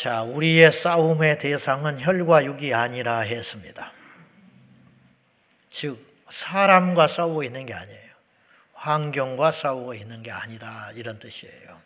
자, 0.00 0.22
우리의 0.22 0.72
싸움의 0.72 1.36
대상은 1.36 2.00
혈과 2.00 2.46
육이 2.46 2.72
아니라 2.72 3.18
했습니다. 3.18 3.92
즉, 5.68 5.98
사람과 6.30 7.06
싸우고 7.06 7.42
있는 7.42 7.66
게 7.66 7.74
아니에요. 7.74 8.10
환경과 8.72 9.52
싸우고 9.52 9.92
있는 9.92 10.22
게 10.22 10.30
아니다. 10.30 10.90
이런 10.94 11.18
뜻이에요. 11.18 11.78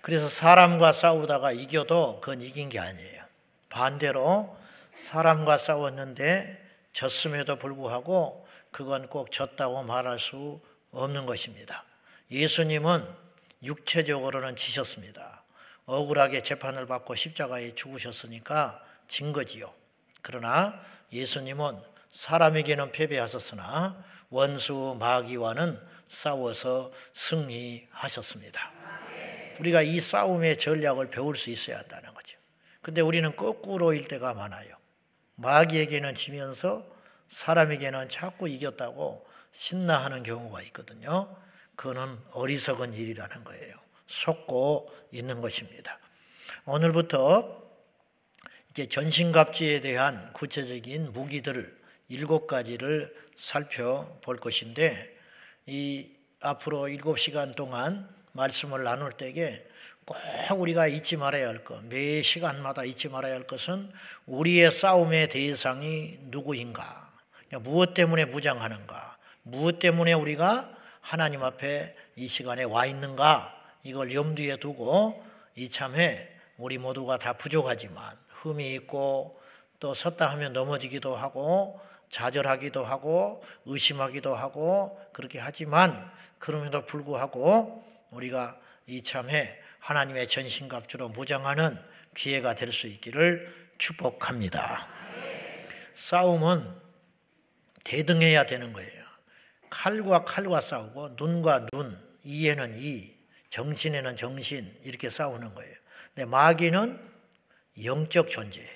그래서 0.00 0.28
사람과 0.28 0.92
싸우다가 0.92 1.50
이겨도 1.50 2.20
그건 2.20 2.40
이긴 2.40 2.68
게 2.68 2.78
아니에요. 2.78 3.24
반대로 3.68 4.56
사람과 4.94 5.58
싸웠는데 5.58 6.64
졌음에도 6.92 7.56
불구하고 7.56 8.46
그건 8.70 9.08
꼭 9.08 9.32
졌다고 9.32 9.82
말할 9.82 10.20
수 10.20 10.60
없는 10.92 11.26
것입니다. 11.26 11.82
예수님은 12.30 13.04
육체적으로는 13.64 14.54
지셨습니다. 14.54 15.43
억울하게 15.86 16.42
재판을 16.42 16.86
받고 16.86 17.14
십자가에 17.14 17.74
죽으셨으니까 17.74 18.82
진 19.06 19.32
거지요. 19.32 19.72
그러나 20.22 20.80
예수님은 21.12 21.80
사람에게는 22.10 22.92
패배하셨으나 22.92 24.04
원수 24.30 24.96
마귀와는 24.98 25.78
싸워서 26.08 26.92
승리하셨습니다. 27.12 28.72
우리가 29.60 29.82
이 29.82 30.00
싸움의 30.00 30.58
전략을 30.58 31.10
배울 31.10 31.36
수 31.36 31.50
있어야 31.50 31.78
한다는 31.78 32.12
거죠. 32.14 32.38
근데 32.82 33.00
우리는 33.00 33.34
거꾸로일 33.36 34.08
때가 34.08 34.34
많아요. 34.34 34.76
마귀에게는 35.36 36.14
지면서 36.14 36.86
사람에게는 37.28 38.08
자꾸 38.08 38.48
이겼다고 38.48 39.26
신나하는 39.52 40.22
경우가 40.22 40.62
있거든요. 40.62 41.36
그거는 41.76 42.18
어리석은 42.32 42.94
일이라는 42.94 43.44
거예요. 43.44 43.83
속고 44.06 44.90
있는 45.12 45.40
것입니다. 45.40 45.98
오늘부터 46.66 47.62
이제 48.70 48.86
전신갑주에 48.86 49.80
대한 49.80 50.32
구체적인 50.32 51.12
무기들 51.12 51.78
일곱 52.08 52.46
가지를 52.46 53.14
살펴볼 53.36 54.36
것인데 54.36 55.16
이 55.66 56.10
앞으로 56.40 56.88
일곱 56.88 57.18
시간 57.18 57.52
동안 57.52 58.08
말씀을 58.32 58.82
나눌 58.84 59.12
때에 59.12 59.64
꼭 60.04 60.60
우리가 60.60 60.86
잊지 60.86 61.16
말아야 61.16 61.48
할 61.48 61.64
것, 61.64 61.82
매 61.84 62.20
시간마다 62.20 62.84
잊지 62.84 63.08
말아야 63.08 63.34
할 63.34 63.46
것은 63.46 63.90
우리의 64.26 64.70
싸움의 64.70 65.28
대상이 65.28 66.18
누구인가, 66.24 67.12
그러니까 67.48 67.70
무엇 67.70 67.94
때문에 67.94 68.26
무장하는가, 68.26 69.16
무엇 69.42 69.78
때문에 69.78 70.12
우리가 70.12 70.76
하나님 71.00 71.42
앞에 71.42 71.96
이 72.16 72.28
시간에 72.28 72.64
와 72.64 72.84
있는가, 72.84 73.54
이걸 73.84 74.12
염두에 74.12 74.56
두고 74.56 75.24
이참에 75.54 76.30
우리 76.56 76.78
모두가 76.78 77.18
다 77.18 77.34
부족하지만 77.34 78.16
흠이 78.28 78.74
있고 78.74 79.40
또 79.78 79.94
섰다 79.94 80.26
하면 80.28 80.52
넘어지기도 80.52 81.14
하고 81.14 81.80
좌절하기도 82.08 82.84
하고 82.84 83.42
의심하기도 83.66 84.34
하고 84.34 85.00
그렇게 85.12 85.38
하지만 85.38 86.10
그럼에도 86.38 86.84
불구하고 86.86 87.84
우리가 88.10 88.58
이참에 88.86 89.58
하나님의 89.80 90.28
전신갑주로 90.28 91.10
무장하는 91.10 91.78
기회가 92.14 92.54
될 92.54 92.72
수 92.72 92.86
있기를 92.86 93.52
축복합니다. 93.78 94.88
싸움은 95.94 96.68
대등해야 97.84 98.46
되는 98.46 98.72
거예요. 98.72 99.04
칼과 99.68 100.24
칼과 100.24 100.60
싸우고 100.60 101.16
눈과 101.16 101.66
눈, 101.72 101.98
이에는 102.22 102.74
이, 102.76 103.13
정신에는 103.54 104.16
정신 104.16 104.68
이렇게 104.82 105.08
싸우는 105.08 105.54
거예요. 105.54 105.72
근데 106.12 106.28
마귀는 106.28 106.98
영적 107.84 108.28
존재예요. 108.28 108.68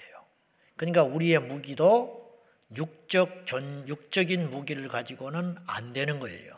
그러니까 0.76 1.02
우리의 1.02 1.40
무기도 1.40 2.38
육적 2.76 3.44
전 3.44 3.88
육적인 3.88 4.52
무기를 4.52 4.86
가지고는 4.86 5.56
안 5.66 5.92
되는 5.92 6.20
거예요. 6.20 6.54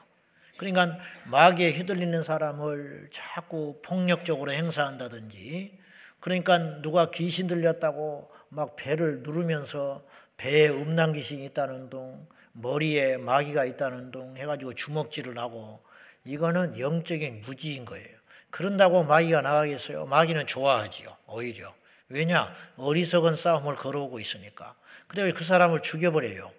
그러니까 0.59 0.99
마귀에 1.29 1.73
휘둘리는 1.73 2.23
사람을 2.23 3.09
자꾸 3.11 3.81
폭력적으로 3.83 4.53
행사한다든지 4.53 5.79
그러니까 6.21 6.83
누가 6.83 7.11
귀신 7.11 7.47
들렸다고 7.47 8.31
막 8.51 8.77
배를 8.77 9.23
누르면서 9.23 10.05
배에 10.37 10.69
음란 10.69 11.15
귀신이 11.15 11.47
있다는 11.47 11.89
둥 11.89 12.29
머리에 12.53 13.17
마귀가 13.17 13.65
있다는 13.65 14.11
둥 14.11 14.37
해가지고 14.37 14.75
주먹질을 14.75 15.39
하고 15.39 15.83
이거는 16.31 16.79
영적인 16.79 17.43
무지인 17.45 17.85
거예요. 17.85 18.07
그런다고 18.51 19.03
마귀가 19.03 19.43
나가겠어요? 19.43 20.07
마귀는 20.07 20.47
좋아하지요. 20.47 21.17
오히려. 21.27 21.75
왜냐? 22.09 22.55
어리석은 22.77 23.35
싸움을 23.35 23.75
걸어오고 23.77 24.21
있으니까. 24.21 24.75
그래 25.09 25.33
그 25.33 25.45
사람을 25.45 25.83
죽여버려요. 25.83 26.53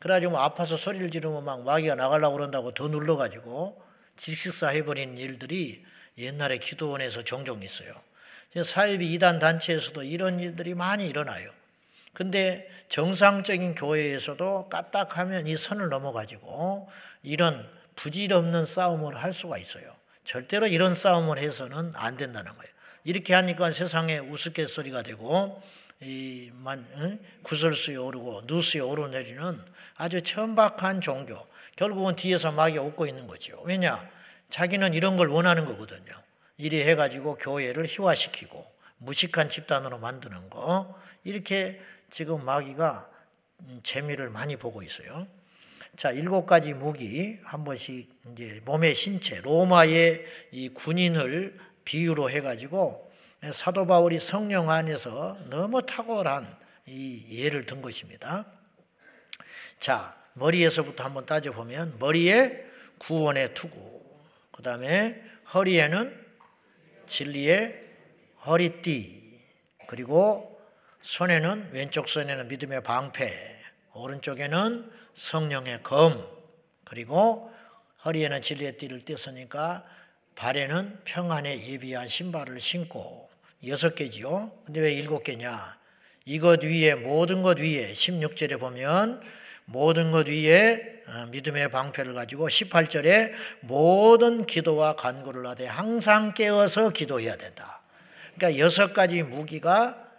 그래가지고 0.00 0.32
뭐 0.32 0.40
아파서 0.40 0.76
소리를 0.76 1.10
지르면 1.10 1.44
막 1.44 1.64
마귀가 1.64 1.96
나가려고 1.96 2.36
그런다고 2.36 2.72
더 2.72 2.86
눌러가지고 2.88 3.82
질식사 4.16 4.68
해버린 4.68 5.18
일들이 5.18 5.84
옛날에 6.16 6.58
기도원에서 6.58 7.22
종종 7.24 7.62
있어요. 7.62 7.92
사회비 8.64 9.12
이단 9.14 9.40
단체에서도 9.40 10.02
이런 10.04 10.38
일들이 10.38 10.74
많이 10.74 11.08
일어나요. 11.08 11.50
근데 12.12 12.68
정상적인 12.88 13.74
교회에서도 13.74 14.68
까딱하면 14.68 15.46
이 15.46 15.56
선을 15.56 15.88
넘어가지고 15.88 16.88
이런 17.22 17.79
부질없는 18.00 18.64
싸움을 18.64 19.22
할 19.22 19.32
수가 19.32 19.58
있어요. 19.58 19.94
절대로 20.24 20.66
이런 20.66 20.94
싸움을 20.94 21.38
해서는 21.38 21.92
안 21.94 22.16
된다는 22.16 22.52
거예요. 22.56 22.72
이렇게 23.04 23.34
하니까 23.34 23.70
세상에 23.70 24.18
우스갯소리가 24.18 25.02
되고 25.02 25.62
이만 26.00 26.86
응? 26.96 27.18
구설수에 27.42 27.96
오르고 27.96 28.42
누수에 28.46 28.80
오르내리는 28.80 29.62
아주 29.96 30.22
천박한 30.22 31.00
종교. 31.02 31.36
결국은 31.76 32.16
뒤에서 32.16 32.52
마귀가 32.52 32.82
웃고 32.82 33.06
있는 33.06 33.26
거죠. 33.26 33.60
왜냐? 33.64 34.08
자기는 34.48 34.94
이런 34.94 35.16
걸 35.16 35.28
원하는 35.28 35.66
거거든요. 35.66 36.12
이리 36.56 36.82
해가지고 36.82 37.36
교회를 37.36 37.86
희화시키고 37.86 38.66
무식한 38.98 39.50
집단으로 39.50 39.98
만드는 39.98 40.48
거. 40.48 40.98
이렇게 41.24 41.80
지금 42.10 42.44
마귀가 42.44 43.10
음, 43.60 43.80
재미를 43.82 44.30
많이 44.30 44.56
보고 44.56 44.82
있어요. 44.82 45.26
자, 46.00 46.10
일곱 46.12 46.46
가지 46.46 46.72
무기 46.72 47.38
한 47.42 47.62
번씩 47.62 48.08
이제 48.32 48.62
몸의 48.64 48.94
신체, 48.94 49.42
로마의 49.42 50.24
이 50.50 50.70
군인을 50.70 51.58
비유로 51.84 52.30
해 52.30 52.40
가지고 52.40 53.12
사도 53.52 53.86
바울이 53.86 54.18
성령 54.18 54.70
안에서 54.70 55.36
너무 55.50 55.84
탁월한 55.84 56.56
이 56.86 57.26
예를 57.30 57.66
든 57.66 57.82
것입니다. 57.82 58.46
자, 59.78 60.18
머리에서부터 60.32 61.04
한번 61.04 61.26
따져 61.26 61.52
보면 61.52 61.96
머리에 61.98 62.64
구원의 62.96 63.52
투구, 63.52 64.02
그 64.52 64.62
다음에 64.62 65.22
허리에는 65.52 66.18
진리의 67.04 67.78
허리띠, 68.46 69.38
그리고 69.86 70.62
손에는 71.02 71.72
왼쪽 71.72 72.08
손에는 72.08 72.48
믿음의 72.48 72.84
방패, 72.84 73.60
오른쪽에는 73.92 74.99
성령의 75.20 75.82
검, 75.82 76.26
그리고 76.84 77.52
허리에는 78.06 78.40
진리의 78.40 78.78
띠를 78.78 79.04
띄었으니까 79.04 79.84
발에는 80.34 81.00
평안에 81.04 81.68
예비한 81.68 82.08
신발을 82.08 82.58
신고 82.60 83.28
여섯 83.66 83.94
개지요. 83.94 84.50
근데 84.64 84.80
왜 84.80 84.94
일곱 84.94 85.22
개냐? 85.22 85.78
이것 86.24 86.64
위에 86.64 86.94
모든 86.94 87.42
것 87.42 87.58
위에 87.58 87.92
16절에 87.92 88.58
보면 88.58 89.20
모든 89.66 90.10
것 90.10 90.26
위에 90.26 91.02
어, 91.06 91.26
믿음의 91.26 91.70
방패를 91.70 92.14
가지고 92.14 92.48
18절에 92.48 93.32
모든 93.60 94.46
기도와 94.46 94.96
간구를 94.96 95.46
하되 95.46 95.66
항상 95.66 96.32
깨어서 96.32 96.90
기도해야 96.90 97.36
된다. 97.36 97.82
그러니까 98.36 98.58
여섯 98.58 98.94
가지 98.94 99.22
무기가 99.22 99.98
예, 99.98 100.09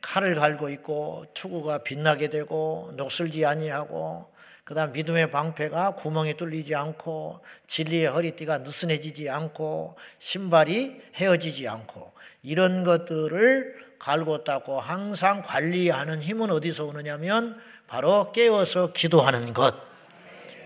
칼을 0.00 0.34
갈고 0.34 0.68
있고 0.70 1.26
투구가 1.34 1.78
빛나게 1.78 2.28
되고 2.28 2.92
녹슬지 2.96 3.44
아니하고 3.46 4.32
그다음 4.64 4.92
믿음의 4.92 5.30
방패가 5.30 5.96
구멍이 5.96 6.36
뚫리지 6.36 6.74
않고 6.74 7.40
진리의 7.66 8.06
허리띠가 8.06 8.58
느슨해지지 8.58 9.28
않고 9.28 9.96
신발이 10.18 11.00
헤어지지 11.16 11.68
않고 11.68 12.12
이런 12.42 12.84
것들을 12.84 13.92
갈고 13.98 14.44
닦고 14.44 14.80
항상 14.80 15.42
관리하는 15.42 16.22
힘은 16.22 16.50
어디서 16.50 16.86
오느냐면 16.86 17.60
바로 17.86 18.32
깨워서 18.32 18.92
기도하는 18.92 19.52
것. 19.52 19.74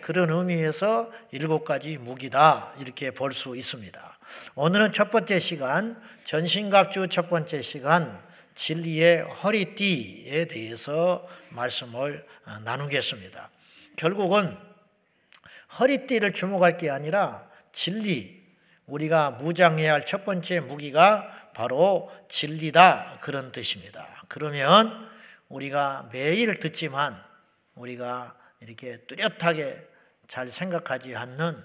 그런 0.00 0.30
의미에서 0.30 1.10
일곱 1.32 1.64
가지 1.64 1.98
무기다 1.98 2.72
이렇게 2.78 3.10
볼 3.10 3.32
수 3.32 3.56
있습니다. 3.56 4.18
오늘은 4.54 4.92
첫 4.92 5.10
번째 5.10 5.40
시간 5.40 6.00
전신갑주 6.24 7.08
첫 7.08 7.28
번째 7.28 7.60
시간 7.60 8.25
진리의 8.56 9.22
허리띠에 9.22 10.46
대해서 10.46 11.28
말씀을 11.50 12.26
나누겠습니다. 12.64 13.50
결국은 13.96 14.56
허리띠를 15.78 16.32
주목할 16.32 16.76
게 16.76 16.90
아니라 16.90 17.48
진리, 17.72 18.44
우리가 18.86 19.30
무장해야 19.32 19.92
할 19.92 20.04
첫 20.04 20.24
번째 20.24 20.60
무기가 20.60 21.50
바로 21.54 22.10
진리다 22.28 23.18
그런 23.20 23.52
뜻입니다. 23.52 24.24
그러면 24.28 25.08
우리가 25.48 26.08
매일 26.12 26.58
듣지만 26.58 27.20
우리가 27.74 28.36
이렇게 28.60 28.98
뚜렷하게 29.06 29.86
잘 30.28 30.50
생각하지 30.50 31.14
않는 31.14 31.62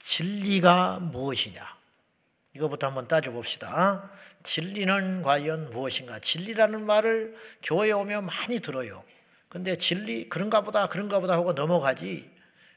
진리가 0.00 0.98
무엇이냐? 1.00 1.81
이거부터 2.54 2.86
한번 2.86 3.08
따져봅시다. 3.08 4.10
진리는 4.42 5.22
과연 5.22 5.70
무엇인가? 5.70 6.18
진리라는 6.18 6.84
말을 6.84 7.34
교회에 7.62 7.92
오면 7.92 8.26
많이 8.26 8.60
들어요. 8.60 9.02
근데 9.48 9.76
진리, 9.76 10.28
그런가 10.28 10.60
보다, 10.60 10.86
그런가 10.88 11.20
보다 11.20 11.34
하고 11.34 11.52
넘어가지. 11.52 12.30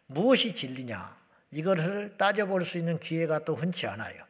무엇이 0.08 0.54
진리냐? 0.54 1.16
이것을 1.52 2.18
따져볼 2.18 2.64
수 2.64 2.78
있는 2.78 3.00
기회가 3.00 3.40
또 3.40 3.56
흔치 3.56 3.88
않아요. 3.88 4.24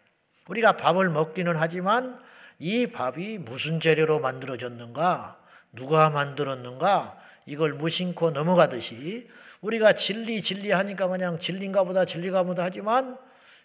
우리가 0.47 0.77
밥을 0.77 1.09
먹기는 1.09 1.55
하지만 1.57 2.19
이 2.59 2.87
밥이 2.87 3.39
무슨 3.39 3.79
재료로 3.79 4.19
만들어졌는가? 4.19 5.39
누가 5.73 6.09
만들었는가? 6.09 7.19
이걸 7.45 7.73
무심코 7.73 8.31
넘어가듯이 8.31 9.29
우리가 9.61 9.93
진리, 9.93 10.41
진리 10.41 10.71
하니까 10.71 11.07
그냥 11.07 11.37
진리인가 11.37 11.83
보다, 11.83 12.05
진리가 12.05 12.43
보다 12.43 12.63
하지만 12.63 13.17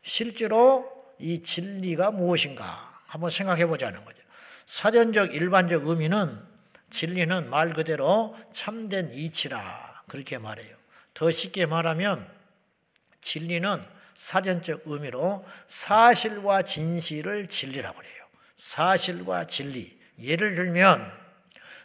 실제로 0.03 1.00
이 1.21 1.43
진리가 1.43 2.11
무엇인가 2.11 3.01
한번 3.07 3.31
생각해 3.31 3.67
보자는 3.67 4.05
거죠. 4.05 4.23
사전적 4.67 5.35
일반적 5.35 5.87
의미는 5.87 6.39
진리는 6.91 7.51
말 7.51 7.73
그대로 7.73 8.37
참된 8.53 9.11
이치라 9.11 10.05
그렇게 10.09 10.39
말해요. 10.39 10.77
더 11.15 11.31
쉽게 11.31 11.67
말하면 11.67 12.27
진리는 13.21 13.83
사전적 14.15 14.83
의미로 14.87 15.47
사실과 15.67 16.63
진실을 16.63 17.47
진리라고 17.47 17.99
그래요. 17.99 18.25
사실과 18.57 19.47
진리. 19.47 19.99
예를 20.21 20.55
들면 20.55 21.11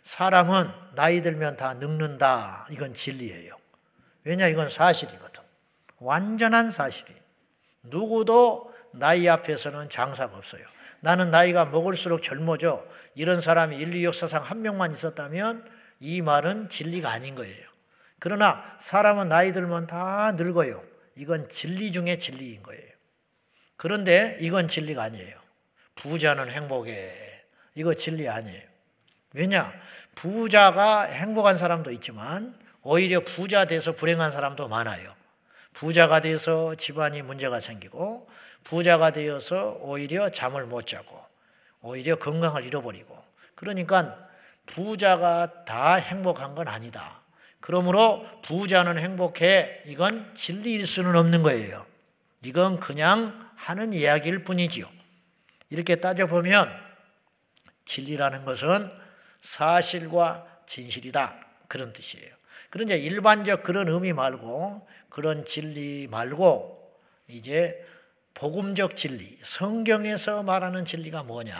사람은 0.03 0.69
나이 0.95 1.21
들면 1.21 1.57
다 1.57 1.73
늙는다. 1.75 2.67
이건 2.71 2.93
진리예요. 2.93 3.57
왜냐 4.25 4.47
이건 4.47 4.69
사실이거든. 4.69 5.41
완전한 5.99 6.71
사실이. 6.71 7.13
누구도 7.83 8.74
나이 8.99 9.27
앞에서는 9.27 9.89
장사가 9.89 10.37
없어요. 10.37 10.65
나는 10.99 11.31
나이가 11.31 11.65
먹을수록 11.65 12.21
젊어져. 12.21 12.85
이런 13.13 13.41
사람이 13.41 13.77
인류 13.77 14.03
역사상 14.03 14.43
한 14.43 14.61
명만 14.61 14.91
있었다면 14.91 15.69
이 15.99 16.21
말은 16.21 16.69
진리가 16.69 17.09
아닌 17.09 17.35
거예요. 17.35 17.65
그러나 18.19 18.63
사람은 18.79 19.29
나이 19.29 19.53
들면 19.53 19.87
다 19.87 20.31
늙어요. 20.35 20.83
이건 21.15 21.47
진리 21.49 21.91
중에 21.91 22.17
진리인 22.17 22.63
거예요. 22.63 22.83
그런데 23.77 24.37
이건 24.41 24.67
진리가 24.67 25.03
아니에요. 25.03 25.37
부자는 25.95 26.49
행복해. 26.49 27.43
이거 27.75 27.93
진리 27.93 28.27
아니에요. 28.27 28.63
왜냐? 29.33 29.73
부자가 30.15 31.03
행복한 31.03 31.57
사람도 31.57 31.91
있지만 31.91 32.57
오히려 32.81 33.19
부자 33.19 33.65
돼서 33.65 33.91
불행한 33.91 34.31
사람도 34.31 34.67
많아요. 34.67 35.13
부자가 35.73 36.21
돼서 36.21 36.73
집안이 36.75 37.21
문제가 37.21 37.59
생기고 37.59 38.29
부자가 38.65 39.11
되어서 39.11 39.77
오히려 39.79 40.29
잠을 40.29 40.65
못 40.65 40.85
자고 40.85 41.23
오히려 41.81 42.17
건강을 42.17 42.65
잃어버리고 42.65 43.15
그러니까 43.55 44.27
부자가 44.65 45.63
다 45.63 45.95
행복한 45.95 46.55
건 46.55 46.67
아니다. 46.67 47.21
그러므로 47.61 48.25
부자는 48.43 48.97
행복해. 48.97 49.83
이건 49.85 50.35
진리일 50.35 50.85
수는 50.85 51.15
없는 51.15 51.41
거예요. 51.41 51.85
이건 52.43 52.79
그냥 52.79 53.49
하는 53.55 53.93
이야기일 53.93 54.43
뿐이지요. 54.43 54.87
이렇게 55.69 55.95
따져보면 55.95 56.69
진리라는 57.85 58.45
것은 58.45 58.89
사실과 59.41 60.45
진실이다. 60.65 61.35
그런 61.67 61.93
뜻이에요. 61.93 62.33
그런데 62.69 62.97
일반적 62.97 63.63
그런 63.63 63.87
의미 63.87 64.13
말고 64.13 64.87
그런 65.09 65.45
진리 65.45 66.07
말고 66.09 67.01
이제 67.27 67.83
복음적 68.35 68.97
진리, 68.97 69.37
성경에서 69.43 70.43
말하는 70.43 70.83
진리가 70.83 71.23
뭐냐? 71.23 71.55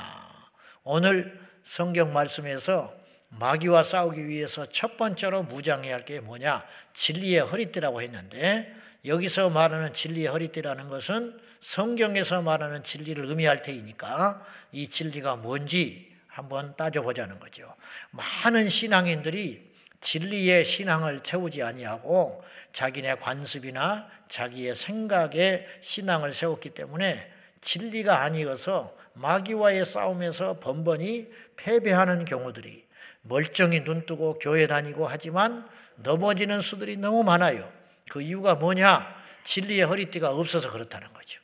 오늘 0.84 1.40
성경 1.64 2.12
말씀에서 2.14 2.94
마귀와 3.30 3.82
싸우기 3.82 4.28
위해서 4.28 4.66
첫 4.66 4.98
번째로 4.98 5.44
무장해야 5.44 5.96
할 5.96 6.06
게 6.06 6.20
뭐냐? 6.20 6.64
진리의 6.94 7.40
허리띠라고 7.40 8.02
했는데 8.02 8.72
여기서 9.06 9.50
말하는 9.52 9.94
진리의 9.94 10.28
허리띠라는 10.28 10.90
것은 10.90 11.40
성경에서 11.62 12.42
말하는 12.42 12.84
진리를 12.84 13.24
의미할 13.26 13.62
테이니까 13.62 14.46
이 14.74 14.90
진리가 14.90 15.38
뭔지 15.38 16.14
한번 16.28 16.76
따져보자는 16.76 17.40
거죠. 17.40 17.74
많은 18.12 18.70
신앙인들이 18.70 19.74
진리의 20.02 20.66
신앙을 20.66 21.22
채우지 21.22 21.64
아니하고 21.64 22.44
자기네 22.74 23.16
관습이나 23.16 24.08
자기의 24.28 24.76
생각에 24.76 25.66
신앙을 25.82 26.34
세웠기 26.34 26.72
때문에 26.72 27.32
진리가 27.62 28.22
아니어서 28.22 28.96
마귀와의 29.14 29.86
싸움에서 29.86 30.60
번번이 30.60 31.28
패배하는 31.56 32.26
경우들이 32.26 32.86
멀쩡히 33.22 33.80
눈뜨고 33.82 34.40
교회 34.40 34.68
다니고 34.68 35.08
하지만 35.08 35.68
넘어지는 35.96 36.62
수들이 36.62 36.98
너무 36.98 37.24
많아요. 37.24 37.72
그 38.10 38.22
이유가 38.22 38.56
뭐냐? 38.56 39.24
진리의 39.44 39.86
허리띠가 39.86 40.32
없어서 40.32 40.72
그렇다는 40.72 41.12
거죠. 41.14 41.42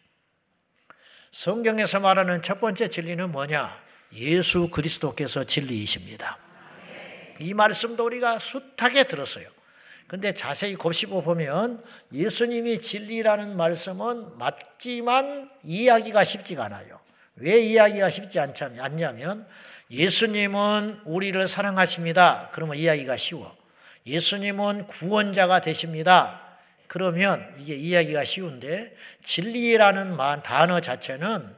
성경에서 1.32 2.00
말하는 2.02 2.42
첫 2.42 2.60
번째 2.60 2.90
진리는 2.90 3.32
뭐냐? 3.32 3.72
예수 4.14 4.70
그리스도께서 4.70 5.46
진리이십니다. 5.46 6.38
이 7.40 7.54
말씀도 7.54 8.06
우리가 8.06 8.38
숱하게 8.38 9.06
들었어요. 9.06 9.48
근데 10.12 10.34
자세히 10.34 10.76
곱씹어 10.76 11.22
보면 11.22 11.82
예수님이 12.12 12.82
진리라는 12.82 13.56
말씀은 13.56 14.38
맞지만 14.38 15.50
이해하기가 15.64 16.26
쉽지가 16.26 16.66
않아요. 16.66 17.00
왜 17.38 17.62
이해하기가 17.62 18.10
쉽지 18.10 18.38
않냐면 18.42 19.48
예수님은 19.90 21.04
우리를 21.06 21.48
사랑하십니다. 21.48 22.50
그러면 22.52 22.76
이해하기가 22.76 23.16
쉬워. 23.16 23.56
예수님은 24.06 24.88
구원자가 24.88 25.62
되십니다. 25.62 26.42
그러면 26.88 27.50
이게 27.58 27.76
이해하기가 27.76 28.26
쉬운데 28.26 28.94
진리라는 29.24 30.18
단어 30.44 30.82
자체는 30.82 31.56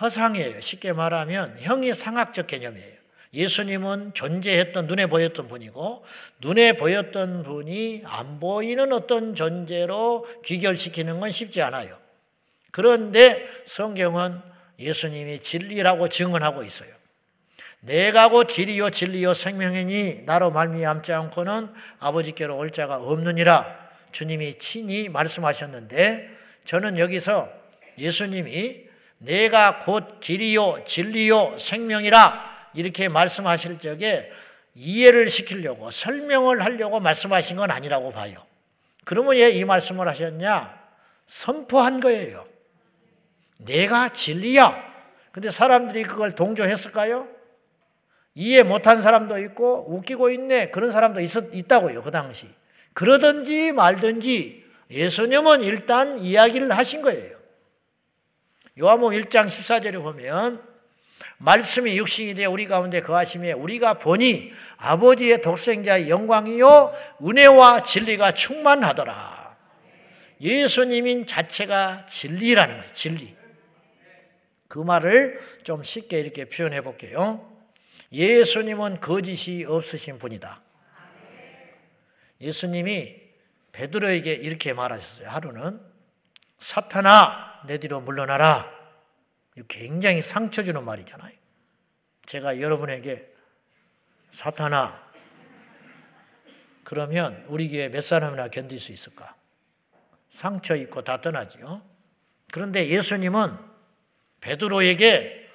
허상이에요. 0.00 0.60
쉽게 0.60 0.92
말하면 0.92 1.56
형이 1.60 1.94
상학적 1.94 2.48
개념이에요. 2.48 2.95
예수님은 3.36 4.14
존재했던 4.14 4.86
눈에 4.86 5.06
보였던 5.06 5.46
분이고 5.46 6.04
눈에 6.40 6.72
보였던 6.72 7.42
분이 7.42 8.02
안 8.06 8.40
보이는 8.40 8.92
어떤 8.94 9.34
존재로 9.34 10.26
귀결시키는 10.44 11.20
건 11.20 11.30
쉽지 11.30 11.60
않아요. 11.60 11.98
그런데 12.70 13.46
성경은 13.66 14.40
예수님이 14.78 15.40
진리라고 15.40 16.08
증언하고 16.08 16.64
있어요. 16.64 16.88
내가 17.80 18.30
곧 18.30 18.46
길이요 18.46 18.90
진리요 18.90 19.34
생명이니 19.34 20.22
나로 20.24 20.50
말미암지 20.50 21.12
않고는 21.12 21.68
아버지께로 22.00 22.56
올 22.56 22.70
자가 22.70 22.96
없느니라 22.96 23.86
주님이 24.12 24.58
친히 24.58 25.10
말씀하셨는데 25.10 26.30
저는 26.64 26.98
여기서 26.98 27.50
예수님이 27.98 28.86
내가 29.18 29.78
곧 29.80 30.20
길이요 30.20 30.84
진리요 30.84 31.58
생명이라 31.58 32.55
이렇게 32.76 33.08
말씀하실 33.08 33.80
적에 33.80 34.30
이해를 34.74 35.28
시키려고 35.28 35.90
설명을 35.90 36.62
하려고 36.64 37.00
말씀하신 37.00 37.56
건 37.56 37.70
아니라고 37.70 38.12
봐요. 38.12 38.44
그러면 39.04 39.36
왜 39.36 39.50
이 39.52 39.64
말씀을 39.64 40.06
하셨냐? 40.08 40.86
선포한 41.26 42.00
거예요. 42.00 42.46
내가 43.56 44.10
진리야. 44.10 44.84
근데 45.32 45.50
사람들이 45.50 46.04
그걸 46.04 46.32
동조했을까요? 46.32 47.28
이해 48.36 48.62
못한 48.62 49.00
사람도 49.00 49.38
있고 49.38 49.86
웃기고 49.88 50.30
있네 50.30 50.70
그런 50.70 50.92
사람도 50.92 51.20
있었, 51.20 51.54
있다고요 51.54 52.02
그 52.02 52.10
당시 52.10 52.46
그러든지 52.92 53.72
말든지 53.72 54.64
예수님은 54.90 55.62
일단 55.62 56.18
이야기를 56.18 56.70
하신 56.70 57.00
거예요 57.00 57.36
요한복음 58.78 59.16
1장 59.18 59.48
14절에 59.48 60.02
보면 60.02 60.62
말씀이 61.38 61.96
육신이 61.98 62.34
되어 62.34 62.50
우리 62.50 62.66
가운데 62.66 63.02
거하심에 63.02 63.52
우리가 63.52 63.94
보니 63.94 64.52
아버지의 64.78 65.42
독생자의 65.42 66.08
영광이요 66.08 66.92
은혜와 67.22 67.82
진리가 67.82 68.32
충만하더라. 68.32 69.56
예수님인 70.40 71.26
자체가 71.26 72.06
진리라는 72.06 72.78
거예요. 72.78 72.92
진리. 72.92 73.36
그 74.68 74.78
말을 74.78 75.40
좀 75.62 75.82
쉽게 75.82 76.20
이렇게 76.20 76.46
표현해 76.46 76.80
볼게요. 76.82 77.52
예수님은 78.12 79.00
거짓이 79.00 79.64
없으신 79.64 80.18
분이다. 80.18 80.60
예수님이 82.40 83.16
베드로에게 83.72 84.32
이렇게 84.32 84.72
말하셨어요. 84.72 85.28
하루는 85.28 85.80
사탄아 86.58 87.62
내 87.66 87.78
뒤로 87.78 88.00
물러나라. 88.00 88.75
굉장히 89.68 90.22
상처 90.22 90.62
주는 90.62 90.84
말이잖아요. 90.84 91.32
제가 92.26 92.60
여러분에게 92.60 93.32
사탄아 94.30 95.06
그러면 96.84 97.44
우리 97.48 97.68
교회 97.68 97.88
몇 97.88 98.00
사람이나 98.00 98.48
견딜 98.48 98.78
수 98.78 98.92
있을까? 98.92 99.34
상처 100.28 100.76
입고 100.76 101.02
다 101.02 101.20
떠나지요. 101.20 101.82
그런데 102.52 102.88
예수님은 102.88 103.56
베드로에게 104.40 105.50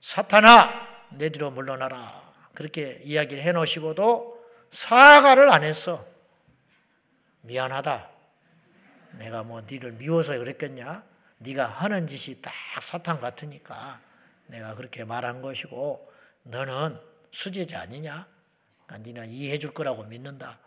사탄아 0.00 1.08
내 1.12 1.30
뒤로 1.30 1.50
물러나라 1.50 2.22
그렇게 2.54 3.00
이야기를 3.04 3.42
해 3.42 3.52
놓으시고도 3.52 4.44
사과를 4.70 5.50
안 5.50 5.62
했어. 5.62 6.04
미안하다. 7.42 8.10
내가 9.18 9.42
뭐 9.42 9.62
니를 9.62 9.92
미워서 9.92 10.36
그랬겠냐? 10.38 11.04
네가 11.44 11.66
하는 11.66 12.06
짓이 12.06 12.40
딱 12.40 12.52
사탄 12.80 13.20
같으니까 13.20 14.00
내가 14.46 14.74
그렇게 14.74 15.04
말한 15.04 15.42
것이고 15.42 16.10
너는 16.44 16.98
수제자 17.30 17.80
아니냐? 17.80 18.26
그러니까 18.86 19.06
니는 19.06 19.28
이해해 19.28 19.58
줄 19.58 19.72
거라고 19.72 20.04
믿는다. 20.04 20.58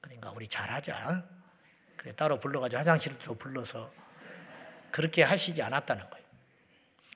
그러니까 0.00 0.32
우리 0.32 0.48
잘하자. 0.48 1.24
그래 1.96 2.12
따로 2.16 2.40
불러가지고 2.40 2.78
화장실도 2.80 3.34
불러서 3.36 3.92
그렇게 4.90 5.22
하시지 5.22 5.62
않았다는 5.62 6.10
거예요. 6.10 6.26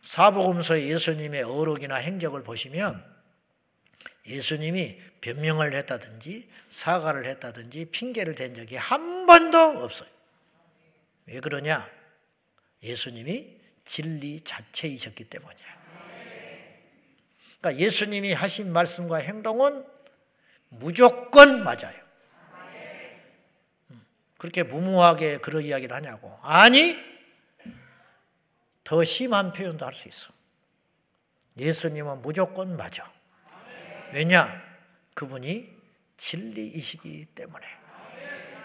사복음서 0.02 0.80
예수님의 0.80 1.42
어록이나 1.42 1.96
행적을 1.96 2.44
보시면 2.44 3.04
예수님이 4.26 5.00
변명을 5.20 5.74
했다든지 5.74 6.48
사과를 6.68 7.24
했다든지 7.26 7.86
핑계를 7.86 8.36
댄 8.36 8.54
적이 8.54 8.76
한 8.76 9.26
번도 9.26 9.82
없어요. 9.82 10.08
왜 11.26 11.40
그러냐? 11.40 11.95
예수님이 12.82 13.56
진리 13.84 14.40
자체이셨기 14.42 15.24
때문이에요. 15.24 15.76
그러니까 17.60 17.82
예수님이 17.84 18.32
하신 18.32 18.72
말씀과 18.72 19.16
행동은 19.18 19.84
무조건 20.68 21.62
맞아요. 21.64 21.96
음, 23.90 24.04
그렇게 24.38 24.62
무모하게 24.62 25.38
그런 25.38 25.62
이야기를 25.64 25.94
하냐고. 25.94 26.38
아니, 26.42 26.96
더 28.84 29.02
심한 29.04 29.52
표현도 29.52 29.84
할 29.84 29.92
수 29.92 30.08
있어. 30.08 30.32
예수님은 31.58 32.22
무조건 32.22 32.76
맞아. 32.76 33.10
왜냐? 34.12 34.62
그분이 35.14 35.74
진리이시기 36.18 37.26
때문에. 37.34 37.66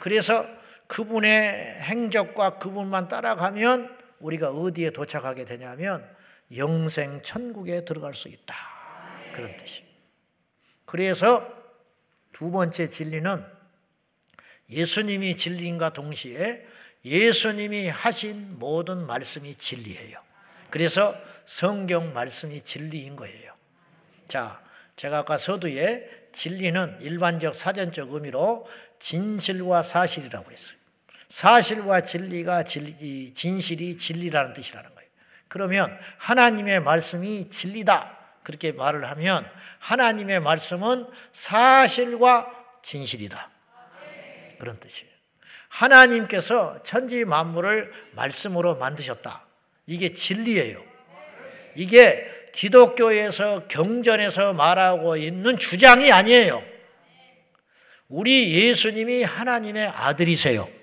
그래서 0.02 0.44
그분의 0.88 1.80
행적과 1.82 2.60
그분만 2.60 3.08
따라가면 3.08 4.01
우리가 4.22 4.50
어디에 4.52 4.92
도착하게 4.92 5.46
되냐면 5.46 6.08
영생 6.56 7.22
천국에 7.22 7.86
들어갈 7.86 8.14
수 8.14 8.28
있다. 8.28 8.56
그런 9.34 9.56
뜻이. 9.58 9.84
그래서 10.86 11.48
두 12.34 12.52
번째 12.52 12.90
진리는 12.90 13.46
예수님이 14.70 15.38
진리인가 15.38 15.94
동시에 15.94 16.66
예수님이 17.04 17.90
하신 17.90 18.60
모든 18.60 19.06
말씀이 19.06 19.56
진리예요. 19.56 20.20
그래서 20.70 21.14
성경 21.46 22.14
말씀이 22.14 22.62
진리인 22.62 23.16
거예요. 23.16 23.54
자, 24.28 24.64
제가 24.96 25.20
아까 25.20 25.38
서두에 25.38 26.28
진리는 26.32 27.02
일반적 27.02 27.56
사전적 27.56 28.14
의미로 28.14 28.68
진실과 29.00 29.84
사실이라고 29.84 30.46
그랬어요. 30.46 30.81
사실과 31.32 32.02
진리가 32.02 32.64
진리, 32.64 33.34
진실이 33.34 33.98
진리라는 33.98 34.52
뜻이라는 34.52 34.94
거예요. 34.94 35.10
그러면 35.48 35.98
하나님의 36.18 36.82
말씀이 36.82 37.50
진리다. 37.50 38.18
그렇게 38.44 38.74
말을 38.74 39.10
하면 39.10 39.50
하나님의 39.80 40.42
말씀은 40.42 41.08
사실과 41.32 42.52
진실이다. 42.84 43.50
그런 44.60 44.78
뜻이에요. 44.82 45.10
하나님께서 45.70 46.84
천지 46.84 47.24
만물을 47.24 47.94
말씀으로 48.12 48.76
만드셨다. 48.76 49.48
이게 49.86 50.12
진리예요. 50.12 50.84
이게 51.76 52.30
기독교에서 52.54 53.68
경전에서 53.70 54.52
말하고 54.52 55.16
있는 55.16 55.58
주장이 55.58 56.12
아니에요. 56.12 56.62
우리 58.10 58.52
예수님이 58.68 59.24
하나님의 59.24 59.88
아들이세요. 59.88 60.81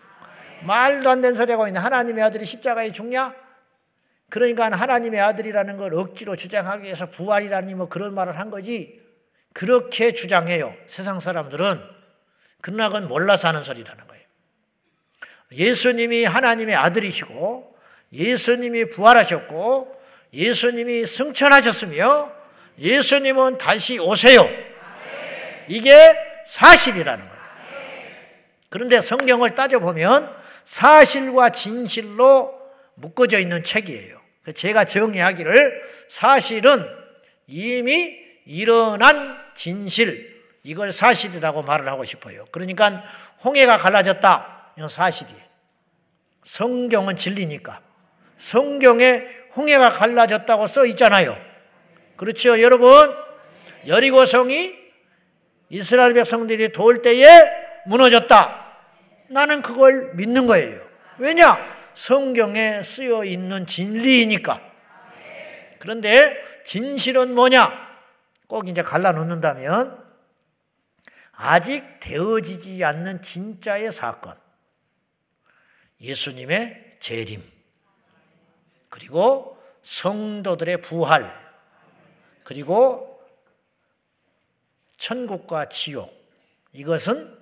말도 0.63 1.11
안 1.11 1.21
되는 1.21 1.35
소리 1.35 1.53
하고 1.53 1.67
있는 1.67 1.81
하나님의 1.81 2.23
아들이 2.23 2.45
십자가에 2.45 2.91
죽냐? 2.93 3.35
그러니까 4.31 4.71
하나님의 4.71 5.21
아들이라는 5.21 5.77
걸 5.77 5.95
억지로 5.95 6.37
주장하기 6.37 6.85
위해서 6.85 7.07
부활이라니 7.07 7.75
뭐 7.75 7.89
그런 7.89 8.15
말을 8.15 8.39
한 8.39 8.51
거지. 8.51 9.01
그렇게 9.53 10.13
주장해요. 10.13 10.75
세상 10.87 11.21
사람들은. 11.21 11.83
그러나 12.61 12.89
그건 12.89 13.09
몰라서 13.09 13.49
하는 13.49 13.63
소리라는 13.63 14.07
거예요. 14.07 14.25
예수님이 15.53 16.25
하나님의 16.25 16.75
아들이시고 16.75 17.77
예수님이 18.13 18.87
부활하셨고 18.91 19.99
예수님이 20.33 21.07
승천하셨으며 21.07 22.33
예수님은 22.79 23.59
다시 23.59 23.99
오세요. 23.99 24.47
이게 25.69 26.17
사실이라는 26.47 27.29
거예요. 27.29 27.39
그런데 28.69 29.01
성경을 29.01 29.55
따져보면 29.55 30.38
사실과 30.69 31.49
진실로 31.49 32.53
묶어져 32.95 33.39
있는 33.39 33.63
책이에요. 33.63 34.21
제가 34.55 34.85
정의하기를 34.85 35.83
사실은 36.09 36.87
이미 37.47 38.19
일어난 38.45 39.35
진실, 39.55 40.45
이걸 40.63 40.93
사실이라고 40.93 41.63
말을 41.63 41.89
하고 41.89 42.05
싶어요. 42.05 42.45
그러니까 42.53 43.03
홍해가 43.45 43.79
갈라졌다. 43.79 44.73
이건 44.77 44.91
사실이에요. 44.91 45.41
성경은 46.45 47.17
진리니까. 47.17 47.81
성경에 48.37 49.27
홍해가 49.57 49.89
갈라졌다고 49.93 50.67
써 50.67 50.85
있잖아요. 50.85 51.35
그렇죠, 52.17 52.61
여러분? 52.61 53.11
여리고성이 53.87 54.75
이스라엘 55.71 56.13
백성들이 56.13 56.73
도울 56.73 57.01
때에 57.01 57.27
무너졌다. 57.87 58.68
나는 59.31 59.63
그걸 59.63 60.15
믿는 60.15 60.47
거예요. 60.47 60.81
왜냐? 61.19 61.57
성경에 61.95 62.83
쓰여 62.83 63.25
있는 63.25 63.67
진리이니까. 63.67 64.63
그런데 65.79 66.37
진실은 66.65 67.35
뭐냐? 67.35 67.89
꼭 68.47 68.69
이제 68.69 68.83
갈라 68.83 69.13
놓는다면 69.13 70.07
아직 71.33 72.01
되어지지 72.01 72.85
않는 72.85 73.23
진짜의 73.23 73.93
사건. 73.93 74.35
예수님의 76.01 76.97
재림. 77.01 77.43
그리고 78.89 79.59
성도들의 79.83 80.83
부활, 80.83 81.33
그리고 82.45 83.23
천국과 84.97 85.69
지옥. 85.69 86.13
이것은 86.73 87.38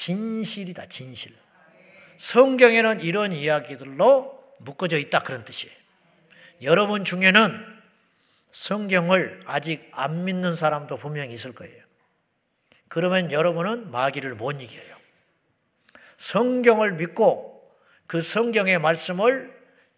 진실이다, 0.00 0.86
진실. 0.86 1.30
성경에는 2.16 3.00
이런 3.00 3.34
이야기들로 3.34 4.54
묶어져 4.60 4.96
있다, 4.96 5.22
그런 5.22 5.44
뜻이에요. 5.44 5.74
여러분 6.62 7.04
중에는 7.04 7.66
성경을 8.50 9.42
아직 9.44 9.90
안 9.92 10.24
믿는 10.24 10.54
사람도 10.54 10.96
분명히 10.96 11.34
있을 11.34 11.54
거예요. 11.54 11.84
그러면 12.88 13.30
여러분은 13.30 13.90
마귀를 13.90 14.36
못 14.36 14.62
이겨요. 14.62 14.96
성경을 16.16 16.92
믿고 16.92 17.70
그 18.06 18.22
성경의 18.22 18.78
말씀을 18.78 19.54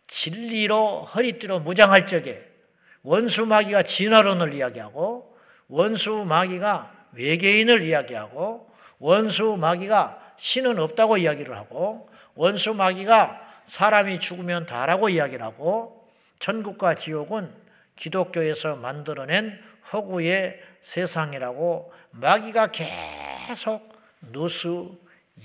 진리로 0.08 1.04
허리띠로 1.04 1.60
무장할 1.60 2.08
적에 2.08 2.44
원수 3.02 3.46
마귀가 3.46 3.84
진화론을 3.84 4.52
이야기하고 4.52 5.38
원수 5.68 6.24
마귀가 6.24 7.08
외계인을 7.12 7.82
이야기하고 7.82 8.71
원수 9.02 9.56
마귀가 9.60 10.34
신은 10.36 10.78
없다고 10.78 11.16
이야기를 11.16 11.56
하고 11.56 12.08
원수 12.36 12.72
마귀가 12.72 13.40
사람이 13.64 14.20
죽으면 14.20 14.66
다라고 14.66 15.08
이야기를 15.08 15.44
하고 15.44 16.08
천국과 16.38 16.94
지옥은 16.94 17.52
기독교에서 17.96 18.76
만들어낸 18.76 19.60
허구의 19.92 20.60
세상이라고 20.80 21.92
마귀가 22.12 22.68
계속 22.70 23.92
노수, 24.20 24.96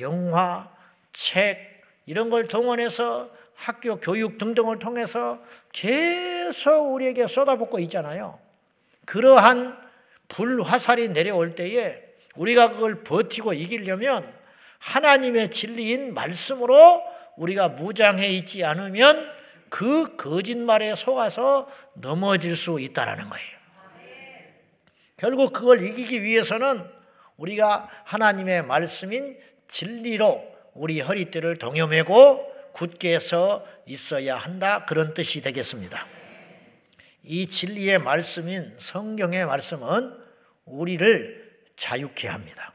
영화, 0.01 0.69
책 1.11 1.81
이런 2.05 2.29
걸 2.29 2.47
동원해서 2.47 3.27
학교 3.55 3.99
교육 3.99 4.37
등등을 4.37 4.77
통해서 4.77 5.39
계속 5.73 6.93
우리에게 6.93 7.25
쏟아붓고 7.25 7.79
있잖아요. 7.79 8.39
그러한 9.05 9.75
불화살이 10.27 11.09
내려올 11.09 11.55
때에 11.55 12.06
우리가 12.37 12.69
그걸 12.69 13.03
버티고 13.03 13.53
이기려면 13.53 14.31
하나님의 14.79 15.51
진리인 15.51 16.13
말씀으로 16.13 17.03
우리가 17.35 17.69
무장해 17.69 18.27
있지 18.29 18.63
않으면 18.63 19.37
그 19.69 20.15
거짓말에 20.15 20.95
속아서 20.95 21.69
넘어질 21.93 22.55
수 22.55 22.79
있다라는 22.79 23.29
거예요. 23.29 23.57
결국 25.17 25.51
그걸 25.51 25.81
이기기 25.83 26.23
위해서는 26.23 26.83
우리가 27.37 27.89
하나님의 28.05 28.63
말씀인 28.65 29.37
진리로 29.67 30.43
우리 30.73 31.01
허리띠를 31.01 31.57
동여매고 31.57 32.71
굳게 32.71 33.19
서 33.19 33.65
있어야 33.87 34.37
한다. 34.37 34.85
그런 34.85 35.13
뜻이 35.13 35.41
되겠습니다. 35.41 36.07
이 37.23 37.47
진리의 37.47 37.99
말씀인 37.99 38.73
성경의 38.77 39.45
말씀은 39.47 40.15
우리를 40.65 41.46
자유케 41.77 42.27
합니다. 42.27 42.73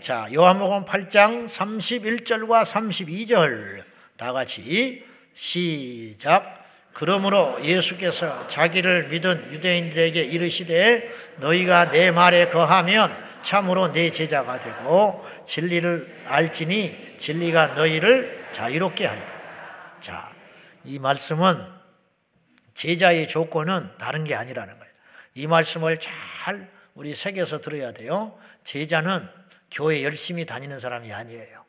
자, 0.00 0.28
요한복음 0.34 0.84
8장 0.84 1.44
31절과 1.44 2.64
32절 2.64 3.84
다 4.16 4.32
같이 4.32 5.06
시작. 5.32 6.62
그러므로 6.92 7.58
예수께서 7.62 8.46
자기를 8.48 9.08
믿은 9.08 9.52
유대인들에게 9.52 10.22
이르시되 10.22 11.10
너희가 11.38 11.90
내 11.90 12.10
말에 12.10 12.48
거하면 12.48 13.14
참으로 13.42 13.92
내 13.92 14.10
제자가 14.10 14.60
되고 14.60 15.24
진리를 15.46 16.22
알지니 16.26 17.18
진리가 17.18 17.68
너희를 17.68 18.48
자유롭게 18.52 19.06
하리라. 19.06 19.26
자, 20.00 20.30
이 20.84 20.98
말씀은 20.98 21.64
제자의 22.74 23.28
조건은 23.28 23.90
다른 23.98 24.24
게 24.24 24.34
아니라는 24.34 24.78
거예요. 24.78 24.94
이 25.34 25.46
말씀을 25.46 25.98
잘 25.98 26.73
우리 26.94 27.14
새겨서 27.14 27.60
들어야 27.60 27.92
돼요. 27.92 28.38
제자는 28.62 29.28
교회 29.70 30.02
열심히 30.04 30.46
다니는 30.46 30.78
사람이 30.78 31.12
아니에요. 31.12 31.64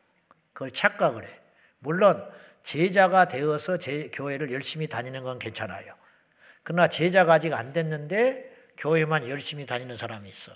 그걸 0.54 0.72
착각을 0.72 1.26
해. 1.26 1.40
물론 1.80 2.24
제자가 2.64 3.28
되어서 3.28 3.78
제 3.78 4.10
교회를 4.10 4.52
열심히 4.52 4.88
다니는 4.88 5.24
건 5.24 5.40
괜찮아요. 5.40 5.96
그러나 6.64 6.88
제자가 6.88 7.34
아직 7.34 7.54
안 7.54 7.74
됐는데 7.74 8.52
교회만 8.78 9.30
열심히 9.30 9.66
다니는 9.66 9.98
사람이 9.98 10.28
있어. 10.30 10.52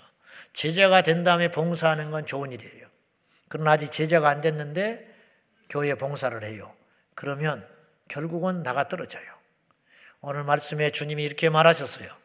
제자가 0.52 1.02
된 1.02 1.22
다음에 1.24 1.50
봉사하는 1.50 2.10
건 2.10 2.26
좋은 2.26 2.50
일이에요. 2.52 2.86
그러나 3.48 3.72
아직 3.72 3.90
제자가 3.90 4.28
안 4.28 4.40
됐는데 4.40 5.08
교회 5.68 5.94
봉사를 5.94 6.42
해요. 6.42 6.74
그러면 7.14 7.66
결국은 8.08 8.62
나가 8.62 8.88
떨어져요. 8.88 9.24
오늘 10.20 10.44
말씀에 10.44 10.90
주님이 10.90 11.24
이렇게 11.24 11.48
말하셨어요. 11.48 12.19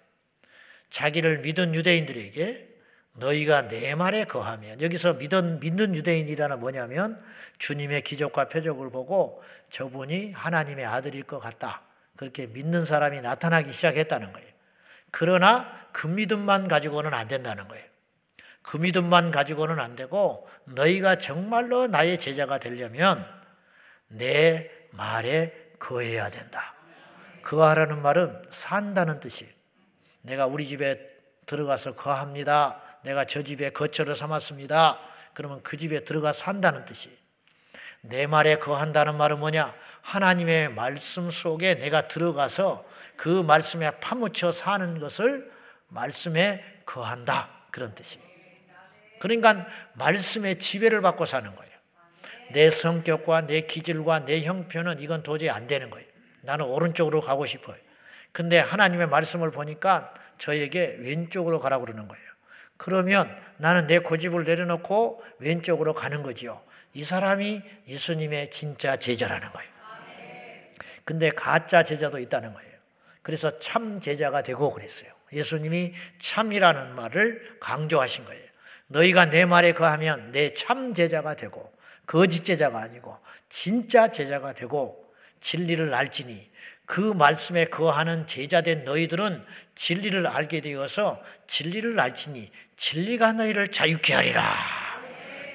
자기를 0.90 1.40
믿은 1.40 1.76
유대인들에게 1.76 2.76
너희가 3.14 3.68
내 3.68 3.96
말에 3.96 4.26
거하면 4.26 4.82
여기서 4.82 5.14
믿은 5.14 5.60
믿는 5.60 5.96
유대인이라는 5.96 6.60
뭐냐면 6.60 7.22
주님의 7.60 8.02
기적과 8.02 8.50
표적을 8.50 8.90
보고 8.90 9.42
저분이 9.70 10.34
하나님의 10.34 10.86
아들일 10.86 11.24
것 11.24 11.40
같다. 11.40 11.82
그렇게 12.18 12.48
믿는 12.48 12.84
사람이 12.86 13.22
나타나기 13.22 13.72
시작했다는 13.72 14.34
거예요. 14.34 14.48
그러나 15.12 15.72
그 15.92 16.08
믿음만 16.08 16.68
가지고는 16.68 17.14
안 17.14 17.28
된다는 17.28 17.68
거예요. 17.68 17.86
그 18.62 18.78
믿음만 18.78 19.32
가지고는 19.32 19.80
안 19.80 19.96
되고 19.96 20.48
너희가 20.66 21.18
정말로 21.18 21.88
나의 21.88 22.20
제자가 22.20 22.58
되려면 22.58 23.26
내 24.08 24.72
말에 24.92 25.54
거해야 25.80 26.30
된다. 26.30 26.74
거하라는 27.44 28.02
말은 28.02 28.44
산다는 28.50 29.20
뜻이에요. 29.20 29.55
내가 30.26 30.48
우리 30.48 30.68
집에 30.68 31.00
들어가서 31.46 31.96
거합니다. 31.96 32.82
내가 33.04 33.26
저 33.26 33.44
집에 33.44 33.70
거처를 33.70 34.16
삼았습니다. 34.16 35.00
그러면 35.34 35.62
그 35.64 35.78
집에 35.78 36.00
들어가 36.02 36.34
산다는 36.34 36.86
뜻이에요. 36.86 37.16
내 38.02 38.28
말에 38.28 38.58
거한다는 38.58 39.16
말은 39.16 39.40
뭐냐? 39.40 39.74
하나님의 40.02 40.70
말씀 40.70 41.30
속에 41.32 41.76
내가 41.76 42.08
들어가서 42.08 42.86
그 43.16 43.30
말씀에 43.30 44.00
파묻혀 44.00 44.52
사는 44.52 45.00
것을 45.00 45.52
말씀에 45.88 46.64
거한다. 46.86 47.50
그런 47.72 47.94
뜻이에요. 47.96 48.26
그러니까 49.20 49.66
말씀의 49.94 50.60
지배를 50.60 51.02
받고 51.02 51.26
사는 51.26 51.56
거예요. 51.56 51.72
내 52.52 52.70
성격과 52.70 53.48
내 53.48 53.62
기질과 53.62 54.26
내 54.26 54.44
형편은 54.44 55.00
이건 55.00 55.24
도저히 55.24 55.50
안 55.50 55.68
되는 55.68 55.90
거예요. 55.90 56.08
나는 56.42 56.66
오른쪽으로 56.66 57.22
가고 57.22 57.46
싶어요. 57.46 57.78
근데 58.36 58.60
하나님의 58.60 59.08
말씀을 59.08 59.50
보니까 59.50 60.14
저에게 60.38 60.98
왼쪽으로 61.00 61.58
가라고 61.62 61.86
그러는 61.86 62.10
거예요. 62.10 62.26
그러면 62.76 63.34
나는 63.56 63.88
내 63.88 64.00
고집을 64.00 64.44
내려놓고 64.44 65.24
왼쪽으로 65.40 65.94
가는 65.94 66.22
거지요. 66.22 66.62
이 66.94 67.06
사람이 67.06 67.62
예수님의 67.88 68.52
진짜 68.52 68.98
제자라는 68.98 69.50
거예요. 69.54 69.72
근데 71.06 71.30
가짜 71.30 71.84
제자도 71.84 72.20
있다는 72.20 72.54
거예요. 72.54 72.72
그래서 73.22 73.58
참 73.58 74.02
제자가 74.02 74.42
되고 74.42 74.70
그랬어요. 74.74 75.10
예수님이 75.32 75.94
참이라는 76.20 76.94
말을 76.94 77.60
강조하신 77.62 78.26
거예요. 78.26 78.44
너희가 78.88 79.28
내 79.28 79.46
말에 79.46 79.72
거하면 79.72 80.34
내 80.34 80.52
참 80.54 80.94
제자가 80.94 81.36
되고 81.36 81.72
거짓 82.06 82.44
제자가 82.44 82.82
아니고 82.82 83.16
진짜 83.48 84.10
제자가 84.12 84.52
되고 84.52 85.06
진리를 85.40 85.94
알지니 85.94 86.54
그 86.86 87.00
말씀에 87.00 87.66
거하는 87.66 88.28
제자된 88.28 88.86
너희들은 88.86 89.44
진리를 89.74 90.28
알게 90.28 90.62
되어서 90.62 91.22
진리를 91.48 92.00
알지니 92.00 92.52
진리가 92.76 93.34
너희를 93.34 93.70
자유케 93.70 94.14
하리라. 94.14 94.56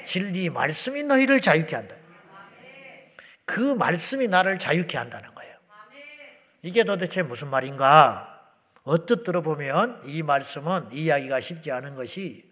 진리 0.05 0.51
말씀이 0.51 1.05
너희를 1.05 1.41
자유케 1.41 1.77
한다. 1.77 1.95
그 3.45 3.61
말씀이 3.61 4.29
나를 4.29 4.59
자유케 4.59 4.97
한다는 4.97 5.35
거예요. 5.35 5.55
이게 6.63 6.85
도대체 6.85 7.23
무슨 7.23 7.49
말인가? 7.49 8.27
어뜻 8.83 9.25
들어보면 9.25 10.03
이 10.07 10.23
말씀은 10.23 10.91
이야기가 10.91 11.41
쉽지 11.41 11.71
않은 11.71 11.95
것이 11.95 12.45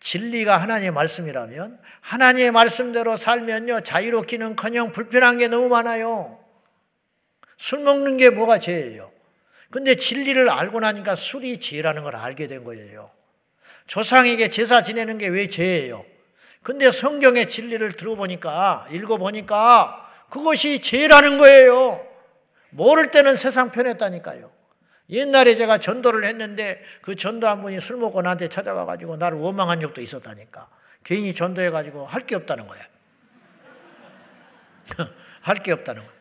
진리가 0.00 0.56
하나님의 0.58 0.90
말씀이라면 0.90 1.80
하나님의 2.00 2.50
말씀대로 2.50 3.16
살면요 3.16 3.80
자유롭기는커녕 3.80 4.92
불편한 4.92 5.38
게 5.38 5.48
너무 5.48 5.68
많아요. 5.68 6.43
술 7.56 7.80
먹는 7.80 8.16
게 8.16 8.30
뭐가 8.30 8.58
죄예요? 8.58 9.12
근데 9.70 9.94
진리를 9.96 10.48
알고 10.48 10.80
나니까 10.80 11.16
술이 11.16 11.58
죄라는 11.58 12.02
걸 12.04 12.16
알게 12.16 12.46
된 12.46 12.64
거예요. 12.64 13.10
조상에게 13.86 14.48
제사 14.50 14.82
지내는 14.82 15.18
게 15.18 15.28
왜 15.28 15.48
죄예요? 15.48 16.04
근데 16.62 16.90
성경의 16.90 17.48
진리를 17.48 17.92
들어보니까, 17.92 18.88
읽어보니까 18.90 20.08
그것이 20.30 20.80
죄라는 20.80 21.38
거예요. 21.38 22.04
모를 22.70 23.10
때는 23.10 23.36
세상 23.36 23.70
편했다니까요. 23.70 24.50
옛날에 25.10 25.54
제가 25.54 25.76
전도를 25.78 26.24
했는데 26.24 26.82
그 27.02 27.14
전도한 27.14 27.60
분이 27.60 27.78
술 27.80 27.98
먹고 27.98 28.22
나한테 28.22 28.48
찾아와가지고 28.48 29.16
나를 29.18 29.38
원망한 29.38 29.80
적도 29.80 30.00
있었다니까. 30.00 30.68
괜히 31.04 31.34
전도해가지고 31.34 32.06
할 32.06 32.26
게 32.26 32.34
없다는 32.36 32.66
거야. 32.66 32.80
할 35.42 35.56
게 35.62 35.72
없다는 35.72 36.02
거야. 36.02 36.13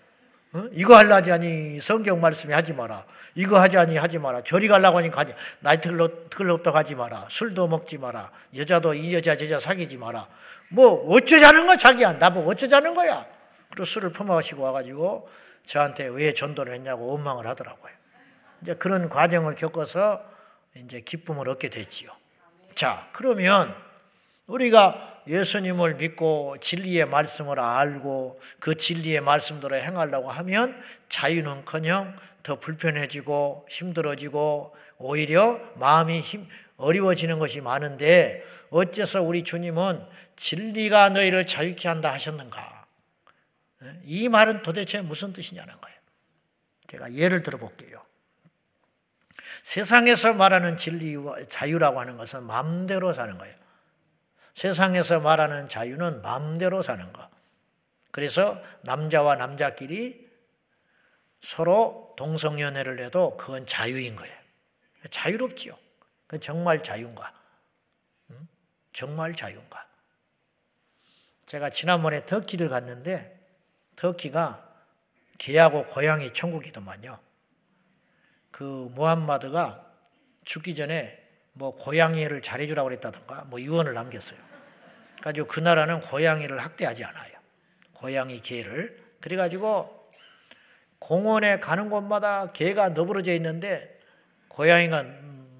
어? 0.54 0.70
이거 0.72 0.96
하려지 0.96 1.32
하니 1.32 1.80
성경 1.82 2.22
말씀이 2.22 2.54
하지 2.54 2.74
마라. 2.74 3.06
이거 3.34 3.60
하자니 3.60 3.98
하지 3.98 4.20
마라. 4.20 4.42
저리 4.42 4.68
가려고 4.68 5.00
하니 5.00 5.10
가지. 5.10 5.34
나이트클럽도 5.62 6.72
가지 6.72 6.94
마라. 6.94 7.26
술도 7.30 7.68
먹지 7.68 7.98
마라. 7.98 8.32
여자도 8.56 8.94
이 8.94 9.14
여자 9.16 9.36
저자 9.36 9.60
사귀지 9.60 9.98
마라. 9.98 10.28
뭐 10.70 11.12
어쩌자는 11.12 11.66
거야 11.66 11.76
자기야. 11.76 12.14
나보고 12.14 12.52
어쩌자는 12.52 12.94
거야. 12.94 13.26
그리고 13.70 13.86
술을 13.86 14.14
퍼마시고 14.14 14.62
와가지고 14.62 15.28
저한테 15.66 16.08
왜 16.08 16.34
전도를 16.34 16.74
했냐고 16.74 17.08
원망을 17.08 17.48
하더라고요. 17.48 17.92
이제 18.62 18.76
그런 18.76 19.10
과정을 19.10 19.56
겪어서 19.56 20.24
이제 20.76 21.02
기쁨을 21.02 21.50
얻게 21.50 21.70
됐지요. 21.70 22.12
자, 22.76 23.08
그러면 23.12 23.74
우리가 24.46 25.13
예수님을 25.28 25.96
믿고 25.96 26.58
진리의 26.60 27.06
말씀을 27.06 27.60
알고 27.60 28.40
그 28.60 28.76
진리의 28.76 29.22
말씀대로 29.22 29.76
행하려고 29.76 30.30
하면 30.30 30.82
자유는 31.10 31.66
커녕 31.66 32.16
더 32.44 32.60
불편해지고 32.60 33.68
힘들어지고 33.70 34.76
오히려 34.98 35.60
마음이 35.76 36.22
힘, 36.22 36.48
어려워지는 36.78 37.40
것이 37.40 37.62
많은데 37.62 38.44
어째서 38.70 39.22
우리 39.22 39.44
주님은 39.44 40.06
진리가 40.36 41.10
너희를 41.10 41.46
자유케 41.46 41.88
한다 41.88 42.12
하셨는가? 42.12 42.86
이 44.04 44.30
말은 44.30 44.64
도대체 44.64 45.02
무슨 45.02 45.34
뜻이냐는 45.34 45.74
거예요. 45.80 45.98
제가 46.88 47.14
예를 47.14 47.44
들어 47.44 47.58
볼게요. 47.58 48.04
세상에서 49.64 50.34
말하는 50.34 50.78
진리와 50.78 51.46
자유라고 51.48 52.00
하는 52.00 52.18
것은 52.18 52.44
마음대로 52.44 53.14
사는 53.14 53.38
거예요. 53.38 53.56
세상에서 54.54 55.20
말하는 55.20 55.68
자유는 55.68 56.22
마음대로 56.22 56.82
사는 56.82 57.12
거. 57.12 57.30
그래서 58.12 58.62
남자와 58.82 59.36
남자끼리 59.36 60.32
서로 61.40 62.14
동성연애를 62.18 63.00
해도 63.00 63.36
그건 63.38 63.66
자유인 63.66 64.16
거예요. 64.16 64.36
자유롭지요. 65.10 65.78
그 66.28 66.40
정말 66.40 66.84
자유인가? 66.84 67.34
정말 68.94 69.36
자유인가? 69.36 69.88
제가 71.46 71.70
지난번에 71.70 72.26
터키를 72.26 72.70
갔는데 72.70 73.40
터키가 73.96 74.70
개하고 75.40 75.86
고양이 75.86 76.32
천국이더만요. 76.32 77.20
그 78.52 78.64
무함마드가 78.94 79.92
죽기 80.46 80.76
전에 80.76 81.23
뭐 81.54 81.76
고양이를 81.76 82.42
잘해주라고 82.42 82.90
그랬다던가 82.90 83.46
뭐 83.46 83.62
유언을 83.62 83.94
남겼어요. 83.94 84.40
가지고 85.22 85.48
그 85.48 85.60
나라는 85.60 86.02
고양이를 86.02 86.60
학대하지 86.60 87.04
않아요. 87.06 87.32
고양이 87.94 88.42
개를 88.42 89.02
그래가지고 89.22 90.10
공원에 91.00 91.60
가는 91.60 91.90
곳마다 91.90 92.52
개가 92.52 92.90
너부러져 92.90 93.34
있는데 93.36 94.00
고양이가 94.50 95.06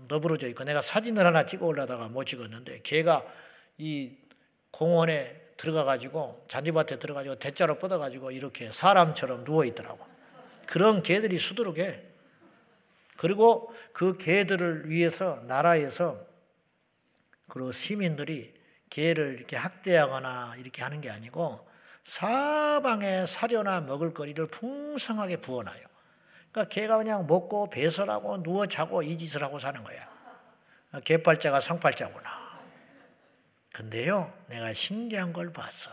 너부러져 0.08 0.48
있고 0.50 0.64
내가 0.64 0.82
사진을 0.82 1.26
하나 1.26 1.46
찍어 1.46 1.66
올라다가 1.66 2.10
못 2.10 2.26
찍었는데 2.26 2.82
개가 2.82 3.26
이 3.78 4.18
공원에 4.72 5.42
들어가 5.58 5.84
가지고 5.84 6.44
잔디밭에 6.48 7.00
들어가 7.00 7.20
가지고 7.20 7.36
대자로 7.36 7.80
뻗어 7.80 7.98
가지고 7.98 8.32
이렇게 8.32 8.72
사람처럼 8.72 9.46
누워 9.46 9.64
있더라고. 9.66 10.06
그런 10.66 11.04
개들이 11.04 11.38
수두룩해. 11.38 12.13
그리고 13.18 13.74
그 13.94 14.18
개들을 14.18 14.90
위해서 14.90 15.42
나라에서 15.44 16.18
그리고 17.50 17.72
시민들이 17.72 18.54
개를 18.90 19.36
이렇게 19.38 19.56
학대하거나 19.56 20.56
이렇게 20.58 20.84
하는 20.84 21.02
게 21.02 21.10
아니고 21.10 21.68
사방에 22.04 23.26
사료나 23.26 23.82
먹을 23.82 24.14
거리를 24.14 24.46
풍성하게 24.48 25.38
부어놔요. 25.38 25.86
그러니까 26.52 26.74
개가 26.74 26.98
그냥 26.98 27.26
먹고 27.26 27.70
배설하고 27.70 28.44
누워 28.44 28.68
자고 28.68 29.02
이 29.02 29.18
짓을 29.18 29.44
하고 29.44 29.60
사는 29.60 29.84
거야. 29.84 30.14
개팔자가 31.04 31.60
상팔자구나. 31.60 32.62
근데요, 33.72 34.32
내가 34.48 34.72
신기한 34.74 35.34
걸 35.34 35.52
봤어. 35.52 35.90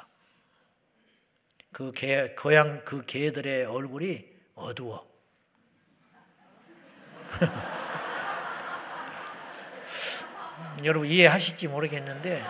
그 1.73 1.93
개, 1.93 2.35
고양, 2.35 2.85
그 2.85 3.07
개들의 3.07 3.65
얼굴이 3.65 4.29
어두워. 4.55 5.10
여러분 10.85 11.09
이해하실지 11.09 11.69
모르겠는데, 11.69 12.43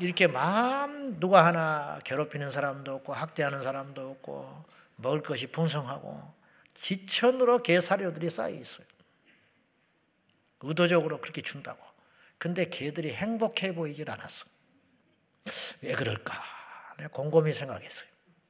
이렇게 0.00 0.26
마음 0.26 1.18
누가 1.18 1.46
하나 1.46 1.98
괴롭히는 2.04 2.50
사람도 2.50 2.96
없고, 2.96 3.14
학대하는 3.14 3.62
사람도 3.62 4.10
없고, 4.10 4.64
먹을 4.96 5.22
것이 5.22 5.46
풍성하고, 5.46 6.34
지천으로 6.74 7.62
개사료들이 7.62 8.28
쌓여 8.28 8.50
있어요. 8.50 8.86
의도적으로 10.60 11.20
그렇게 11.20 11.42
준다고. 11.42 11.84
근데 12.38 12.68
개들이 12.68 13.14
행복해 13.14 13.74
보이질 13.74 14.10
않았어. 14.10 14.46
왜 15.82 15.94
그럴까? 15.94 16.34
내가 16.98 17.10
곰곰이 17.10 17.52
생각했어요. 17.52 18.08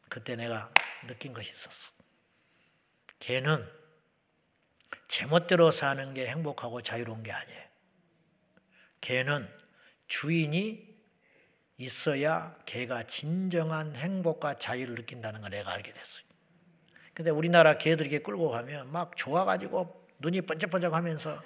그때 0.08 0.36
내가 0.36 0.70
느낀 1.06 1.32
것이 1.32 1.52
있었어. 1.52 1.90
개는 3.18 3.66
제멋대로 5.08 5.70
사는 5.70 6.14
게 6.14 6.26
행복하고 6.26 6.82
자유로운 6.82 7.22
게 7.22 7.32
아니에요. 7.32 7.62
개는 9.00 9.48
주인이 10.08 10.96
있어야 11.78 12.56
개가 12.64 13.04
진정한 13.04 13.94
행복과 13.94 14.54
자유를 14.54 14.94
느낀다는 14.96 15.42
걸 15.42 15.50
내가 15.50 15.72
알게 15.72 15.92
됐어요. 15.92 16.24
근데 17.12 17.30
우리나라 17.30 17.78
개들 17.78 18.06
이렇게 18.06 18.22
끌고 18.22 18.50
가면 18.50 18.92
막 18.92 19.16
좋아가지고 19.16 20.06
눈이 20.18 20.42
번쩍번쩍 20.42 20.92
하면서 20.92 21.42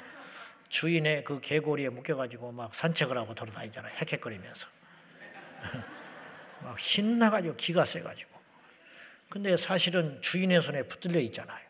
주인의 0.68 1.24
그 1.24 1.40
개고리에 1.40 1.90
묶여가지고 1.90 2.52
막 2.52 2.74
산책을 2.74 3.16
하고 3.16 3.34
돌아다니잖아요. 3.34 3.94
헥헥거리면서. 3.96 4.68
막 6.62 6.78
신나가지고 6.78 7.56
기가 7.56 7.84
세가지고. 7.84 8.30
근데 9.28 9.56
사실은 9.56 10.20
주인의 10.22 10.62
손에 10.62 10.84
붙들려 10.84 11.18
있잖아요. 11.20 11.69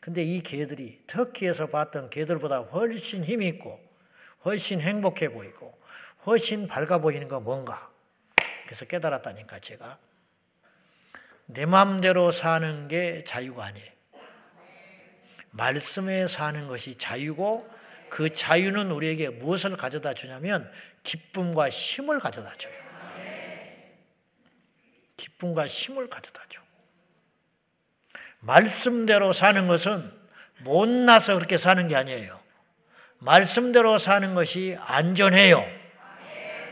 근데 0.00 0.22
이 0.22 0.40
개들이 0.40 1.02
터키에서 1.06 1.66
봤던 1.66 2.10
개들보다 2.10 2.60
훨씬 2.60 3.24
힘이 3.24 3.48
있고 3.48 3.80
훨씬 4.44 4.80
행복해 4.80 5.30
보이고 5.30 5.76
훨씬 6.26 6.68
밝아 6.68 6.98
보이는 6.98 7.28
건 7.28 7.44
뭔가. 7.44 7.90
그래서 8.64 8.84
깨달았다니까 8.84 9.60
제가. 9.60 9.98
내 11.46 11.64
마음대로 11.64 12.30
사는 12.30 12.86
게 12.88 13.24
자유가 13.24 13.64
아니에요. 13.64 13.90
말씀에 15.50 16.28
사는 16.28 16.68
것이 16.68 16.96
자유고 16.96 17.68
그 18.10 18.30
자유는 18.32 18.90
우리에게 18.90 19.30
무엇을 19.30 19.76
가져다 19.76 20.14
주냐면 20.14 20.70
기쁨과 21.02 21.70
힘을 21.70 22.20
가져다 22.20 22.54
줘요. 22.54 22.74
기쁨과 25.16 25.66
힘을 25.66 26.08
가져다 26.08 26.42
줘. 26.48 26.67
말씀대로 28.40 29.32
사는 29.32 29.66
것은 29.66 30.10
못나서 30.58 31.34
그렇게 31.34 31.56
사는 31.58 31.86
게 31.88 31.96
아니에요. 31.96 32.38
말씀대로 33.18 33.98
사는 33.98 34.34
것이 34.34 34.76
안전해요. 34.80 35.64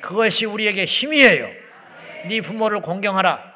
그것이 0.00 0.46
우리에게 0.46 0.84
힘이에요. 0.84 1.48
네 2.28 2.40
부모를 2.40 2.80
공경하라. 2.80 3.54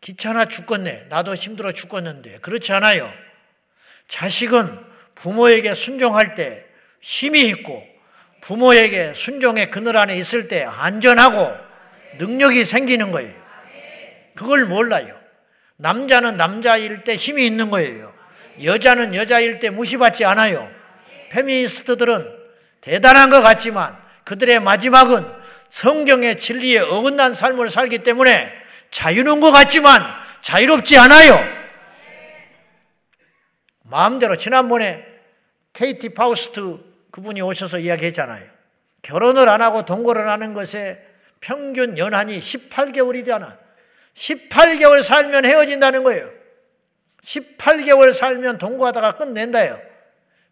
귀찮아 0.00 0.46
죽겠네. 0.46 1.06
나도 1.08 1.34
힘들어 1.34 1.72
죽겠는데. 1.72 2.38
그렇지 2.38 2.72
않아요. 2.72 3.10
자식은 4.08 4.86
부모에게 5.14 5.74
순종할 5.74 6.34
때 6.34 6.64
힘이 7.00 7.46
있고 7.48 7.86
부모에게 8.40 9.12
순종의 9.14 9.70
그늘 9.70 9.96
안에 9.98 10.16
있을 10.16 10.48
때 10.48 10.64
안전하고 10.64 11.54
능력이 12.18 12.64
생기는 12.64 13.12
거예요. 13.12 13.32
그걸 14.34 14.64
몰라요. 14.64 15.19
남자는 15.80 16.36
남자일 16.36 17.04
때 17.04 17.16
힘이 17.16 17.46
있는 17.46 17.70
거예요. 17.70 18.12
여자는 18.62 19.14
여자일 19.14 19.60
때 19.60 19.70
무시받지 19.70 20.24
않아요. 20.26 20.70
페미니스트들은 21.30 22.38
대단한 22.80 23.30
것 23.30 23.40
같지만 23.40 23.96
그들의 24.24 24.60
마지막은 24.60 25.26
성경의 25.70 26.36
진리에 26.36 26.80
어긋난 26.80 27.32
삶을 27.32 27.70
살기 27.70 27.98
때문에 27.98 28.52
자유는 28.90 29.40
것 29.40 29.50
같지만 29.50 30.04
자유롭지 30.42 30.98
않아요. 30.98 31.38
마음대로 33.82 34.36
지난번에 34.36 35.06
케이티 35.72 36.14
파우스트 36.14 36.78
그분이 37.10 37.40
오셔서 37.40 37.78
이야기했잖아요. 37.78 38.44
결혼을 39.02 39.48
안 39.48 39.62
하고 39.62 39.84
동거를 39.84 40.28
하는 40.28 40.52
것에 40.52 41.06
평균 41.40 41.96
연한이 41.96 42.38
18개월이잖아. 42.38 43.69
18개월 44.14 45.02
살면 45.02 45.44
헤어진다는 45.44 46.02
거예요. 46.02 46.30
18개월 47.22 48.12
살면 48.12 48.58
동거하다가 48.58 49.16
끝낸다요. 49.16 49.80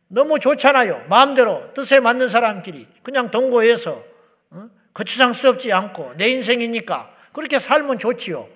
너무 0.09 0.38
좋잖아요. 0.38 1.07
마음대로 1.09 1.73
뜻에 1.75 2.01
맞는 2.01 2.29
사람끼리 2.29 2.87
그냥 3.03 3.31
동거해서 3.31 4.03
어? 4.51 4.68
거추장스럽지 4.94 5.73
않고 5.73 6.14
내 6.16 6.29
인생이니까 6.29 7.14
그렇게 7.33 7.59
살면 7.59 7.99
좋지요. 7.99 8.49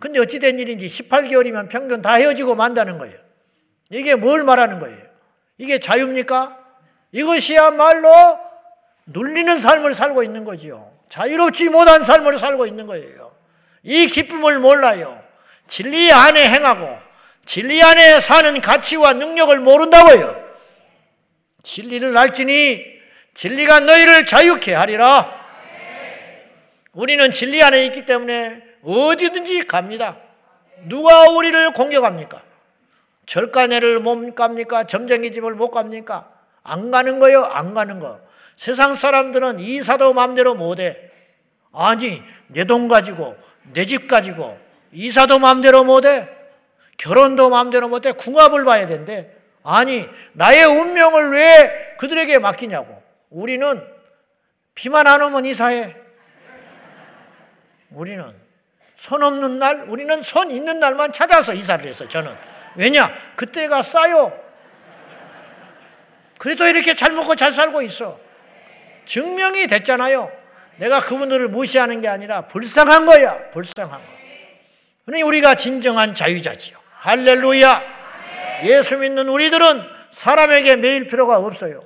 근데 0.00 0.18
어찌된 0.18 0.58
일인지 0.58 0.86
18개월이면 0.88 1.68
평균 1.68 2.02
다 2.02 2.14
헤어지고 2.14 2.54
만다는 2.54 2.98
거예요. 2.98 3.16
이게 3.90 4.14
뭘 4.14 4.44
말하는 4.44 4.80
거예요? 4.80 4.98
이게 5.58 5.78
자유입니까? 5.78 6.58
이것이야말로 7.12 8.38
눌리는 9.06 9.58
삶을 9.58 9.94
살고 9.94 10.22
있는 10.22 10.44
거지요. 10.44 10.92
자유롭지 11.08 11.68
못한 11.68 12.02
삶을 12.02 12.38
살고 12.38 12.66
있는 12.66 12.86
거예요. 12.86 13.23
이 13.84 14.06
기쁨을 14.08 14.58
몰라요. 14.58 15.22
진리 15.68 16.10
안에 16.12 16.48
행하고 16.48 16.98
진리 17.44 17.82
안에 17.82 18.20
사는 18.20 18.60
가치와 18.60 19.12
능력을 19.14 19.58
모른다고요. 19.60 20.44
진리를 21.62 22.16
알지니 22.16 22.84
진리가 23.34 23.80
너희를 23.80 24.26
자유케 24.26 24.74
하리라. 24.74 25.44
우리는 26.92 27.30
진리 27.30 27.62
안에 27.62 27.84
있기 27.86 28.06
때문에 28.06 28.62
어디든지 28.82 29.66
갑니다. 29.66 30.16
누가 30.84 31.28
우리를 31.30 31.72
공격합니까? 31.72 32.42
절간회를 33.26 34.00
못 34.00 34.34
갑니까? 34.34 34.84
점쟁이 34.84 35.32
집을 35.32 35.54
못 35.54 35.70
갑니까? 35.70 36.30
안 36.62 36.90
가는 36.90 37.18
거요, 37.18 37.44
안 37.44 37.74
가는 37.74 37.98
거. 37.98 38.20
세상 38.56 38.94
사람들은 38.94 39.58
이사도 39.60 40.12
마음대로 40.12 40.54
못 40.54 40.78
해. 40.78 40.96
아니, 41.72 42.22
내 42.48 42.64
돈 42.64 42.86
가지고, 42.86 43.36
내 43.72 43.84
집 43.84 44.08
가지고, 44.08 44.58
이사도 44.92 45.38
마음대로 45.38 45.84
못해. 45.84 46.28
결혼도 46.96 47.50
마음대로 47.50 47.88
못해. 47.88 48.12
궁합을 48.12 48.64
봐야 48.64 48.86
된대. 48.86 49.30
아니, 49.64 50.04
나의 50.32 50.64
운명을 50.64 51.32
왜 51.32 51.96
그들에게 51.98 52.38
맡기냐고. 52.38 53.02
우리는 53.30 53.82
비만 54.74 55.06
안 55.06 55.22
오면 55.22 55.44
이사해. 55.46 55.94
우리는 57.90 58.24
손 58.94 59.22
없는 59.22 59.58
날, 59.58 59.84
우리는 59.88 60.22
손 60.22 60.50
있는 60.50 60.78
날만 60.78 61.12
찾아서 61.12 61.52
이사를 61.52 61.84
해서 61.86 62.06
저는. 62.06 62.34
왜냐? 62.76 63.10
그때가 63.36 63.82
싸요. 63.82 64.38
그래도 66.38 66.66
이렇게 66.66 66.94
잘 66.94 67.12
먹고 67.12 67.34
잘 67.36 67.52
살고 67.52 67.82
있어. 67.82 68.18
증명이 69.06 69.66
됐잖아요. 69.66 70.30
내가 70.76 71.00
그분들을 71.00 71.48
무시하는 71.48 72.00
게 72.00 72.08
아니라 72.08 72.42
불쌍한 72.42 73.06
거야. 73.06 73.50
불쌍한 73.50 74.00
거. 74.00 74.06
그러니 75.06 75.22
우리가 75.22 75.54
진정한 75.54 76.14
자유자지요. 76.14 76.76
할렐루야. 76.98 77.82
예수 78.64 78.98
믿는 78.98 79.28
우리들은 79.28 79.82
사람에게 80.10 80.76
매일 80.76 81.06
필요가 81.06 81.38
없어요. 81.38 81.84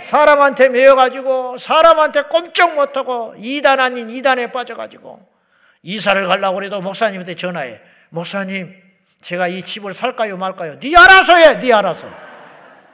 사람한테 0.00 0.68
매여가지고 0.68 1.58
사람한테 1.58 2.22
꼼짝 2.22 2.74
못하고 2.74 3.34
이단 3.38 3.80
아닌 3.80 4.10
이단에 4.10 4.50
빠져가지고 4.50 5.26
이사를 5.82 6.26
가려고 6.26 6.56
그래도 6.56 6.80
목사님한테 6.80 7.34
전화해. 7.34 7.80
목사님, 8.10 8.74
제가 9.20 9.48
이 9.48 9.62
집을 9.62 9.94
살까요 9.94 10.36
말까요? 10.36 10.78
네 10.80 10.96
알아서 10.96 11.36
해, 11.36 11.60
네 11.60 11.72
알아서. 11.72 12.08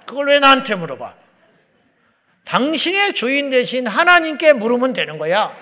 그걸 0.06 0.28
왜 0.28 0.38
나한테 0.38 0.74
물어봐? 0.74 1.14
당신의 2.48 3.12
주인 3.12 3.50
대신 3.50 3.86
하나님께 3.86 4.54
물으면 4.54 4.94
되는 4.94 5.18
거야. 5.18 5.54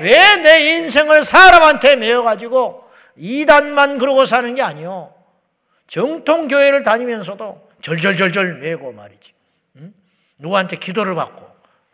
왜 0.00 0.36
내 0.42 0.76
인생을 0.76 1.24
사람한테 1.24 1.96
매어가지고 1.96 2.84
이단만 3.16 3.98
그러고 3.98 4.26
사는 4.26 4.54
게 4.54 4.62
아니요. 4.62 5.14
정통 5.86 6.48
교회를 6.48 6.82
다니면서도 6.82 7.70
절절절절 7.80 8.58
매고 8.58 8.92
말이지. 8.92 9.32
응? 9.76 9.94
누구한테 10.38 10.76
기도를 10.76 11.14
받고 11.14 11.48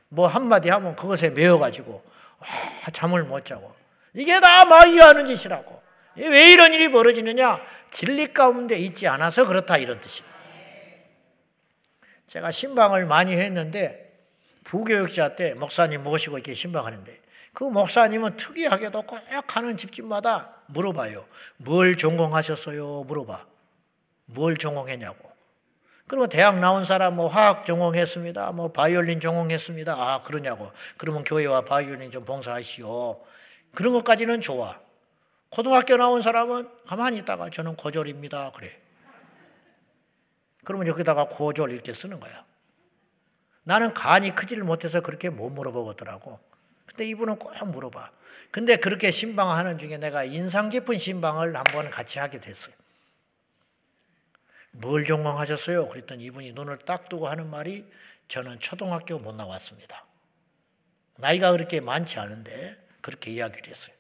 뭐 0.09 0.27
한마디 0.27 0.69
하면 0.69 0.97
그것에 0.97 1.31
매어가지고 1.31 2.03
아, 2.41 2.91
잠을 2.91 3.23
못 3.25 3.45
자고 3.45 3.73
이게 4.15 4.41
다 4.41 4.65
마귀하는 4.65 5.27
짓이라고. 5.27 5.83
왜 6.17 6.53
이런 6.53 6.73
일이 6.73 6.91
벌어지느냐? 6.91 7.61
진리 7.91 8.33
가운데 8.33 8.77
있지 8.77 9.09
않아서 9.09 9.47
그렇다 9.47 9.79
이런 9.79 10.01
뜻이에요. 10.01 10.29
제가 12.27 12.51
신방을 12.51 13.07
많이 13.07 13.33
했는데 13.33 14.04
부교육자 14.65 15.37
때 15.37 15.55
목사님 15.55 16.03
모시고 16.03 16.39
이렇게 16.39 16.55
신방하는데 16.55 17.21
그 17.53 17.65
목사님은 17.65 18.37
특이하게도 18.37 19.03
꼭 19.03 19.21
하는 19.47 19.77
집집마다 19.77 20.57
물어봐요. 20.67 21.25
뭘 21.59 21.97
전공하셨어요? 21.97 23.05
물어봐. 23.05 23.47
뭘 24.27 24.57
전공했냐고. 24.57 25.33
그러면 26.07 26.29
대학 26.29 26.59
나온 26.59 26.85
사람 26.85 27.17
뭐 27.17 27.29
화학 27.29 27.65
전공했습니다. 27.65 28.53
뭐 28.53 28.73
바이올린 28.73 29.21
전공했습니다. 29.21 29.95
아, 29.95 30.23
그러냐고. 30.23 30.71
그러면 30.97 31.25
교회와 31.25 31.63
바이올린 31.63 32.11
좀 32.11 32.25
봉사하시오. 32.25 33.25
그런 33.75 33.93
것까지는 33.93 34.41
좋아. 34.41 34.79
고등학교 35.49 35.97
나온 35.97 36.21
사람은 36.21 36.69
가만히 36.87 37.19
있다가 37.19 37.49
저는 37.49 37.77
고졸입니다. 37.77 38.51
그래. 38.55 38.77
그러면 40.65 40.89
여기다가 40.89 41.29
고졸 41.29 41.71
이렇게 41.71 41.95
쓰는 41.95 42.19
거야. 42.19 42.45
나는 43.65 43.93
간이 43.95 44.35
크지를 44.35 44.63
못해서 44.65 45.01
그렇게 45.01 45.31
못 45.31 45.51
물어보겠더라고. 45.51 46.39
근데 46.87 47.07
이분은 47.07 47.39
꼭 47.39 47.53
물어봐. 47.65 48.13
근데 48.51 48.77
그렇게 48.77 49.11
신방하는 49.11 49.79
중에 49.79 49.97
내가 49.97 50.23
인상 50.23 50.69
깊은 50.69 50.97
신방을 50.99 51.57
한번 51.57 51.91
같이 51.91 52.19
하게 52.19 52.41
됐어요. 52.41 52.75
뭘 54.71 55.07
전공하셨어요? 55.07 55.89
그랬더니 55.89 56.25
이분이 56.25 56.53
눈을 56.53 56.79
딱 56.79 57.09
뜨고 57.09 57.29
하는 57.29 57.49
말이 57.51 57.91
저는 58.29 58.59
초등학교 58.59 59.19
못 59.19 59.35
나왔습니다. 59.35 60.05
나이가 61.17 61.53
그렇게 61.53 61.81
많지 61.81 62.19
않은데 62.19 62.77
그렇게 63.01 63.31
이야기를 63.33 63.69
했어요. 63.69 63.95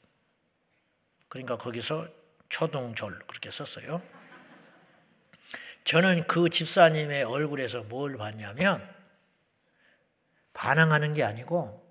그러니까 1.28 1.56
거기서 1.56 2.08
초등졸 2.48 3.18
그렇게 3.26 3.50
썼어요. 3.50 4.02
저는 5.84 6.26
그 6.26 6.48
집사님의 6.48 7.24
얼굴에서 7.24 7.84
뭘 7.84 8.16
봤냐면 8.16 8.93
반항하는 10.54 11.12
게 11.14 11.22
아니고 11.22 11.84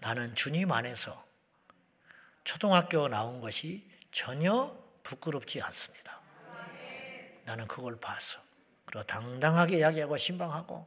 나는 0.00 0.34
주님 0.34 0.70
안에서 0.70 1.24
초등학교 2.44 3.08
나온 3.08 3.40
것이 3.40 3.90
전혀 4.12 4.76
부끄럽지 5.02 5.62
않습니다. 5.62 6.20
나는 7.44 7.66
그걸 7.66 7.98
봤어. 7.98 8.38
그리고 8.84 9.06
당당하게 9.06 9.78
이야기하고 9.78 10.16
신방하고 10.16 10.86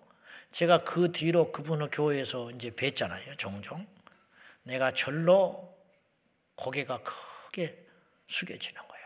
제가 0.51 0.83
그 0.83 1.11
뒤로 1.11 1.51
그분을 1.51 1.89
교회에서 1.91 2.51
이제 2.51 2.69
뵀잖아요. 2.71 3.37
종종. 3.37 3.85
내가 4.63 4.91
절로 4.91 5.75
고개가 6.55 7.01
크게 7.03 7.85
숙여지는 8.27 8.87
거야. 8.87 9.01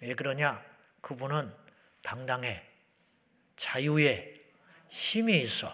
왜 0.00 0.14
그러냐? 0.14 0.64
그분은 1.00 1.54
당당해. 2.02 2.66
자유에 3.56 4.34
힘이 4.88 5.38
있어. 5.40 5.72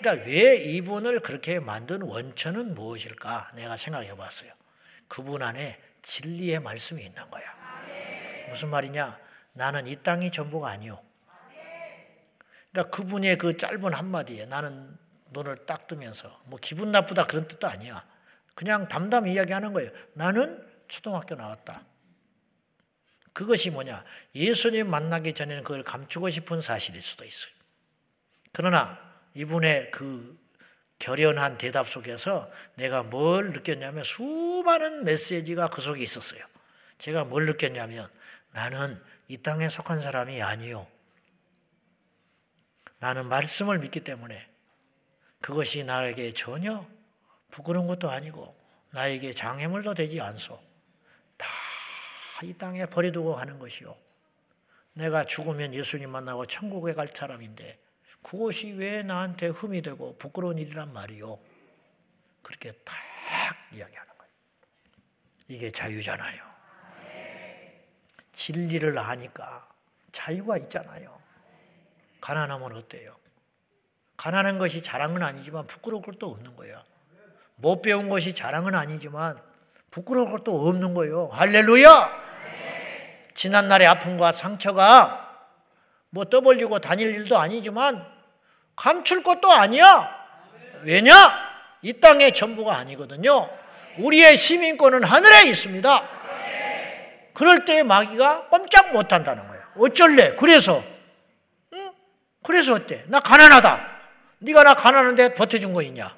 그러니까 0.00 0.26
왜 0.26 0.56
이분을 0.56 1.20
그렇게 1.20 1.58
만든 1.58 2.02
원천은 2.02 2.74
무엇일까? 2.74 3.52
내가 3.54 3.76
생각해 3.76 4.16
봤어요. 4.16 4.52
그분 5.08 5.42
안에 5.42 5.80
진리의 6.02 6.60
말씀이 6.60 7.02
있는 7.02 7.28
거야. 7.30 7.44
무슨 8.48 8.68
말이냐? 8.70 9.18
나는 9.52 9.86
이 9.86 9.96
땅이 9.96 10.30
전부가 10.30 10.68
아니요. 10.70 11.02
그러니까 12.70 12.96
그분의 12.96 13.38
그 13.38 13.56
짧은 13.56 13.92
한마디에 13.92 14.46
나는 14.46 14.96
눈을 15.30 15.66
딱 15.66 15.86
뜨면서 15.86 16.28
뭐 16.44 16.58
기분 16.60 16.92
나쁘다 16.92 17.26
그런 17.26 17.48
뜻도 17.48 17.66
아니야. 17.66 18.06
그냥 18.54 18.88
담담 18.88 19.26
이야기하는 19.26 19.72
거예요. 19.72 19.90
나는 20.14 20.64
초등학교 20.86 21.34
나왔다. 21.34 21.84
그것이 23.32 23.70
뭐냐? 23.70 24.04
예수님 24.34 24.90
만나기 24.90 25.32
전에는 25.32 25.62
그걸 25.62 25.82
감추고 25.82 26.30
싶은 26.30 26.60
사실일 26.60 27.02
수도 27.02 27.24
있어요. 27.24 27.52
그러나 28.52 29.07
이분의 29.38 29.90
그 29.90 30.38
결연한 30.98 31.58
대답 31.58 31.88
속에서 31.88 32.50
내가 32.74 33.04
뭘 33.04 33.52
느꼈냐면 33.52 34.02
수많은 34.02 35.04
메시지가 35.04 35.70
그 35.70 35.80
속에 35.80 36.02
있었어요. 36.02 36.44
제가 36.98 37.24
뭘 37.24 37.46
느꼈냐면 37.46 38.08
나는 38.50 39.00
이 39.28 39.38
땅에 39.38 39.68
속한 39.68 40.02
사람이 40.02 40.42
아니요. 40.42 40.86
나는 42.98 43.26
말씀을 43.28 43.78
믿기 43.78 44.00
때문에 44.00 44.48
그것이 45.40 45.84
나에게 45.84 46.32
전혀 46.32 46.84
부끄러운 47.50 47.86
것도 47.86 48.10
아니고 48.10 48.56
나에게 48.90 49.34
장애물도 49.34 49.94
되지 49.94 50.20
않소. 50.20 50.60
다 51.36 51.46
이 52.42 52.52
땅에 52.52 52.86
버려두고 52.86 53.34
가는 53.34 53.58
것이요. 53.58 53.96
내가 54.92 55.24
죽으면 55.24 55.74
예수님 55.74 56.10
만나고 56.10 56.46
천국에 56.46 56.94
갈 56.94 57.08
사람인데 57.12 57.78
그것이 58.22 58.72
왜 58.72 59.02
나한테 59.02 59.48
흠이 59.48 59.82
되고 59.82 60.16
부끄러운 60.18 60.58
일이란 60.58 60.92
말이요. 60.92 61.38
그렇게 62.42 62.72
딱 62.84 62.94
이야기하는 63.72 64.12
거예요. 64.18 64.32
이게 65.48 65.70
자유잖아요. 65.70 66.48
진리를 68.32 68.96
아니까 68.98 69.68
자유가 70.12 70.56
있잖아요. 70.58 71.18
가난하면 72.20 72.72
어때요? 72.76 73.16
가난한 74.16 74.58
것이 74.58 74.82
자랑은 74.82 75.22
아니지만 75.22 75.66
부끄러울 75.66 76.02
것도 76.02 76.26
없는 76.26 76.56
거예요. 76.56 76.82
못 77.56 77.82
배운 77.82 78.08
것이 78.08 78.34
자랑은 78.34 78.74
아니지만 78.74 79.40
부끄러울 79.90 80.30
것도 80.30 80.68
없는 80.68 80.94
거예요. 80.94 81.26
할렐루야! 81.28 82.28
지난날의 83.34 83.86
아픔과 83.86 84.32
상처가 84.32 85.27
뭐 86.10 86.24
떠벌리고 86.24 86.78
다닐 86.78 87.08
일도 87.14 87.38
아니지만 87.38 88.04
감출 88.76 89.22
것도 89.22 89.50
아니야. 89.50 90.16
왜냐? 90.82 91.48
이 91.82 91.92
땅의 91.94 92.32
전부가 92.34 92.76
아니거든요. 92.76 93.50
우리의 93.98 94.36
시민권은 94.36 95.04
하늘에 95.04 95.48
있습니다. 95.48 96.08
그럴 97.34 97.64
때 97.64 97.82
마귀가 97.82 98.48
꼼짝 98.48 98.92
못 98.92 99.12
한다는 99.12 99.46
거야. 99.46 99.60
어쩔래? 99.76 100.34
그래서, 100.36 100.82
응? 101.72 101.92
그래서 102.42 102.74
어때? 102.74 103.04
나 103.06 103.20
가난하다. 103.20 103.98
네가 104.40 104.64
나 104.64 104.74
가난한데 104.74 105.34
버텨준 105.34 105.72
거 105.72 105.82
있냐? 105.82 106.16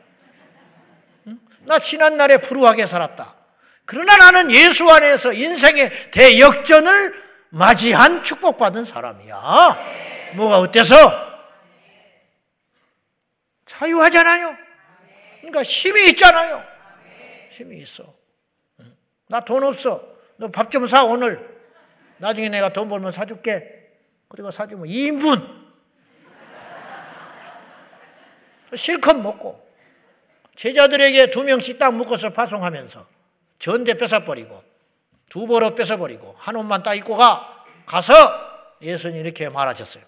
나 1.61 1.79
지난 1.79 2.16
날에 2.16 2.38
불우하게 2.38 2.87
살았다. 2.87 3.35
그러나 3.85 4.16
나는 4.16 4.50
예수 4.50 4.88
안에서 4.90 5.33
인생의 5.33 6.11
대역전을 6.11 7.19
맞이한 7.50 8.22
축복받은 8.22 8.84
사람이야. 8.84 9.76
뭐가 10.36 10.58
어때서? 10.60 10.94
자유하잖아요. 13.64 14.56
그러니까 15.40 15.62
힘이 15.62 16.10
있잖아요. 16.10 16.64
힘이 17.50 17.78
있어. 17.78 18.14
나 19.28 19.40
돈 19.40 19.62
없어. 19.64 20.00
너 20.36 20.48
밥 20.48 20.70
좀 20.70 20.86
사, 20.86 21.04
오늘. 21.04 21.48
나중에 22.18 22.48
내가 22.48 22.72
돈 22.72 22.88
벌면 22.88 23.12
사줄게. 23.12 23.90
그리고 24.28 24.50
사주면 24.50 24.86
2인분. 24.86 25.60
실컷 28.76 29.14
먹고 29.16 29.68
제자들에게 30.56 31.30
두 31.30 31.42
명씩 31.42 31.78
딱 31.78 31.92
묶어서 31.94 32.30
파송하면서 32.30 33.06
전대 33.58 33.94
뺏어버리고 33.94 34.62
두 35.30 35.46
벌어 35.46 35.74
뺏어버리고 35.74 36.34
한 36.36 36.56
옷만 36.56 36.82
딱 36.82 36.94
입고 36.94 37.16
가 37.16 37.64
가서 37.86 38.12
예수님 38.82 39.24
이렇게 39.24 39.48
말하셨어요. 39.48 40.04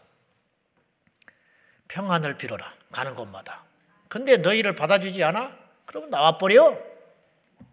평안을 1.88 2.36
빌어라 2.36 2.74
가는 2.90 3.14
곳마다. 3.14 3.64
근데 4.08 4.36
너희를 4.36 4.74
받아주지 4.74 5.24
않아? 5.24 5.56
그러면 5.86 6.10
나와버려. 6.10 6.78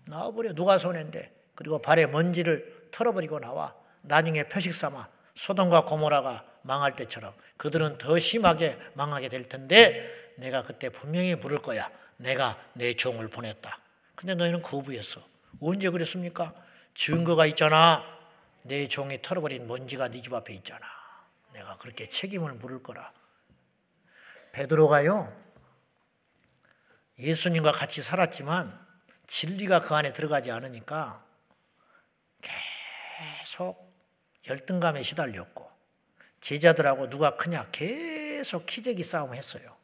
나와버려. 0.08 0.54
누가 0.54 0.78
손해인데. 0.78 1.34
그리고 1.56 1.82
발에 1.82 2.06
먼지를 2.06 2.88
털어버리고 2.92 3.40
나와. 3.40 3.74
나중에 4.02 4.44
표식 4.44 4.74
삼아 4.74 5.10
소돔과 5.36 5.86
고모라가 5.86 6.46
망할 6.62 6.96
때처럼 6.96 7.34
그들은 7.58 7.98
더 7.98 8.18
심하게 8.20 8.78
망하게 8.94 9.28
될 9.28 9.50
텐데 9.50 10.34
내가 10.38 10.64
그때 10.64 10.90
분명히 10.90 11.36
물을 11.36 11.62
거야. 11.62 11.90
내가 12.18 12.58
내 12.74 12.94
종을 12.94 13.28
보냈다. 13.28 13.80
근데 14.16 14.36
너희는 14.36 14.62
거부했어. 14.62 15.22
언제 15.62 15.90
그랬습니까? 15.90 16.54
증거가 16.94 17.46
있잖아. 17.46 18.04
내 18.64 18.88
종이 18.88 19.22
털어버린 19.22 19.68
먼지가 19.68 20.10
네 20.10 20.22
집 20.22 20.34
앞에 20.34 20.54
있잖아. 20.56 20.86
내가 21.54 21.78
그렇게 21.78 22.08
책임을 22.08 22.54
물을 22.54 22.84
거라. 22.84 23.12
베드로가요. 24.52 25.36
예수님과 27.18 27.72
같이 27.72 28.02
살았지만 28.02 28.88
진리가 29.28 29.82
그 29.82 29.94
안에 29.96 30.14
들어가지 30.14 30.52
않으니까 30.52 31.26
계속 32.42 33.94
열등감에 34.48 35.04
시달렸고 35.04 35.70
제자들하고 36.42 37.10
누가 37.10 37.36
크냐 37.36 37.70
계속 37.72 38.66
키재기 38.66 39.04
싸움 39.04 39.34
했어요. 39.34 39.76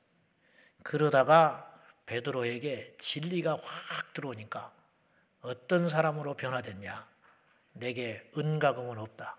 그러다가 0.84 1.72
베드로에게 2.06 2.96
진리가 2.98 3.58
확 3.62 4.13
들어오니까 4.13 4.72
어떤 5.45 5.88
사람으로 5.88 6.34
변화됐냐? 6.34 7.08
내게 7.73 8.29
은가금은 8.36 8.97
없다. 8.97 9.38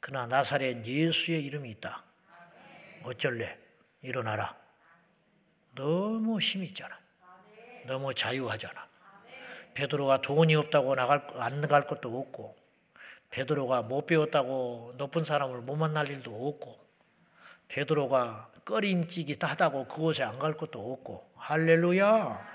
그러나 0.00 0.26
나사렛 0.28 0.86
예수의 0.86 1.44
이름이 1.44 1.70
있다. 1.70 2.04
어쩔래? 3.02 3.58
일어나라. 4.00 4.56
너무 5.74 6.38
힘이 6.38 6.66
있잖아. 6.66 6.96
너무 7.86 8.14
자유하잖아. 8.14 8.88
베드로가 9.74 10.20
돈이 10.22 10.54
없다고 10.54 10.94
나갈 10.94 11.26
안 11.34 11.60
나갈 11.60 11.86
것도 11.86 12.16
없고 12.20 12.56
베드로가 13.30 13.82
못 13.82 14.06
배웠다고 14.06 14.94
높은 14.98 15.24
사람을 15.24 15.62
못 15.62 15.74
만날 15.76 16.08
일도 16.10 16.30
없고 16.48 16.78
베드로가 17.68 18.52
꺼림찌기 18.64 19.38
하다고 19.40 19.88
그곳에 19.88 20.22
안 20.22 20.38
갈 20.38 20.56
것도 20.56 20.92
없고 20.92 21.32
할렐루야. 21.36 22.51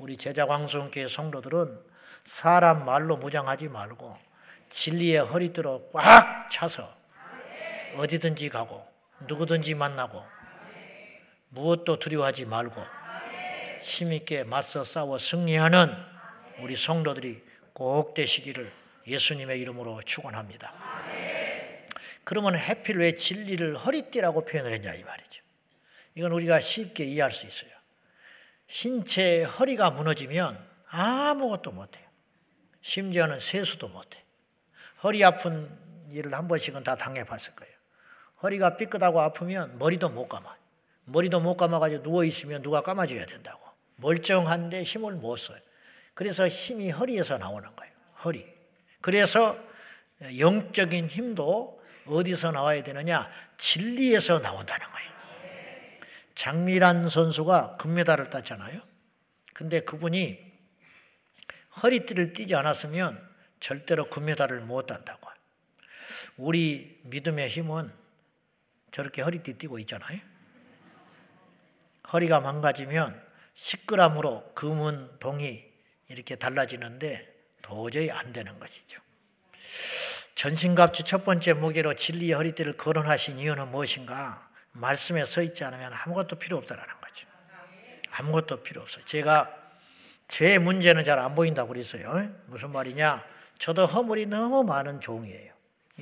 우리 0.00 0.16
제자광성교회 0.16 1.08
성도들은 1.08 1.78
사람 2.24 2.86
말로 2.86 3.18
무장하지 3.18 3.68
말고 3.68 4.16
진리의 4.70 5.18
허리띠로 5.18 5.90
꽉 5.92 6.48
차서 6.50 6.90
어디든지 7.96 8.48
가고 8.48 8.86
누구든지 9.28 9.74
만나고 9.74 10.24
무엇도 11.50 11.98
두려워하지 11.98 12.46
말고 12.46 12.82
힘있게 13.82 14.44
맞서 14.44 14.84
싸워 14.84 15.18
승리하는 15.18 15.94
우리 16.60 16.78
성도들이 16.78 17.44
꼭 17.74 18.14
되시기를 18.14 18.72
예수님의 19.06 19.60
이름으로 19.60 20.00
축원합니다. 20.00 20.72
그러면 22.24 22.56
해필 22.56 22.96
왜 22.96 23.12
진리를 23.12 23.76
허리띠라고 23.76 24.46
표현을 24.46 24.72
했냐 24.72 24.94
이 24.94 25.04
말이죠. 25.04 25.42
이건 26.14 26.32
우리가 26.32 26.58
쉽게 26.58 27.04
이해할 27.04 27.30
수 27.30 27.46
있어요. 27.46 27.79
신체의 28.70 29.44
허리가 29.46 29.90
무너지면 29.90 30.56
아무것도 30.86 31.72
못해요. 31.72 32.06
심지어는 32.80 33.40
세수도 33.40 33.88
못해. 33.88 34.22
허리 35.02 35.24
아픈 35.24 35.68
일을 36.10 36.32
한 36.34 36.46
번씩은 36.46 36.84
다 36.84 36.94
당해봤을 36.94 37.56
거예요. 37.56 37.74
허리가 38.42 38.76
삐끗하고 38.76 39.20
아프면 39.20 39.76
머리도 39.78 40.08
못 40.10 40.28
감아. 40.28 40.56
머리도 41.04 41.40
못 41.40 41.56
감아가지고 41.56 42.04
누워있으면 42.04 42.62
누가 42.62 42.80
감아줘야 42.80 43.26
된다고. 43.26 43.60
멀쩡한데 43.96 44.84
힘을 44.84 45.14
못 45.14 45.36
써요. 45.36 45.58
그래서 46.14 46.46
힘이 46.46 46.90
허리에서 46.90 47.38
나오는 47.38 47.74
거예요. 47.74 47.92
허리. 48.24 48.46
그래서 49.00 49.58
영적인 50.38 51.08
힘도 51.08 51.82
어디서 52.06 52.52
나와야 52.52 52.84
되느냐? 52.84 53.28
진리에서 53.56 54.38
나온다는 54.38 54.86
거예요. 54.92 55.09
장미란 56.40 57.10
선수가 57.10 57.76
금메달을 57.76 58.30
땄잖아요. 58.30 58.80
근데 59.52 59.80
그분이 59.80 60.38
허리띠를 61.82 62.32
띠지 62.32 62.54
않았으면 62.54 63.28
절대로 63.60 64.08
금메달을 64.08 64.62
못 64.62 64.86
딴다고. 64.86 65.28
우리 66.38 66.98
믿음의 67.04 67.50
힘은 67.50 67.92
저렇게 68.90 69.20
허리띠 69.20 69.58
띠고 69.58 69.80
있잖아요. 69.80 70.18
허리가 72.10 72.40
망가지면 72.40 73.22
10g으로 73.54 74.54
금은 74.54 75.18
동이 75.18 75.70
이렇게 76.08 76.36
달라지는데 76.36 77.34
도저히 77.60 78.10
안 78.10 78.32
되는 78.32 78.58
것이죠. 78.58 79.02
전신갑주 80.36 81.04
첫 81.04 81.22
번째 81.26 81.52
무게로 81.52 81.92
진리의 81.92 82.32
허리띠를 82.32 82.78
거론하신 82.78 83.40
이유는 83.40 83.70
무엇인가? 83.70 84.49
말씀에 84.72 85.24
서 85.24 85.42
있지 85.42 85.64
않으면 85.64 85.92
아무것도 85.92 86.36
필요 86.36 86.56
없다라는 86.58 86.94
거죠. 87.00 87.26
아무것도 88.12 88.62
필요 88.62 88.82
없어요. 88.82 89.04
제가 89.04 89.56
제 90.28 90.58
문제는 90.58 91.04
잘 91.04 91.18
안 91.18 91.34
보인다고 91.34 91.68
그랬어요. 91.68 92.10
무슨 92.46 92.70
말이냐? 92.72 93.24
저도 93.58 93.86
허물이 93.86 94.26
너무 94.26 94.64
많은 94.64 95.00
종이에요. 95.00 95.52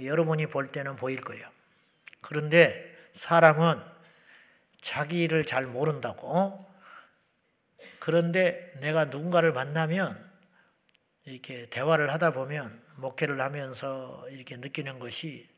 여러분이 0.05 0.47
볼 0.47 0.71
때는 0.71 0.97
보일 0.97 1.23
거예요. 1.23 1.49
그런데 2.21 2.85
사람은 3.15 3.83
자기 4.81 5.23
일을 5.23 5.45
잘 5.45 5.67
모른다고. 5.67 6.65
그런데 7.99 8.73
내가 8.81 9.07
누군가를 9.07 9.53
만나면 9.53 10.31
이렇게 11.25 11.69
대화를 11.69 12.13
하다 12.13 12.31
보면 12.33 12.81
목회를 12.97 13.41
하면서 13.41 14.25
이렇게 14.31 14.57
느끼는 14.57 14.99
것이 14.99 15.49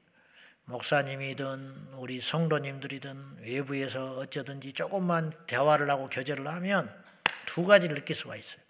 목사님이든 0.70 1.94
우리 1.94 2.20
성도님들이든 2.20 3.38
외부에서 3.42 4.12
어쩌든지 4.18 4.72
조금만 4.72 5.32
대화를 5.46 5.90
하고 5.90 6.08
교제를 6.08 6.46
하면 6.46 7.04
두 7.46 7.64
가지를 7.64 7.96
느낄 7.96 8.14
수가 8.14 8.36
있어요. 8.36 8.62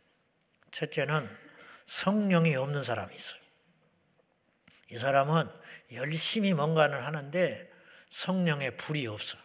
첫째는 0.70 1.28
성령이 1.86 2.56
없는 2.56 2.82
사람이 2.82 3.14
있어요. 3.14 3.40
이 4.90 4.98
사람은 4.98 5.48
열심히 5.92 6.54
뭔가를 6.54 7.04
하는데 7.04 7.70
성령의 8.08 8.76
불이 8.76 9.06
없어. 9.06 9.36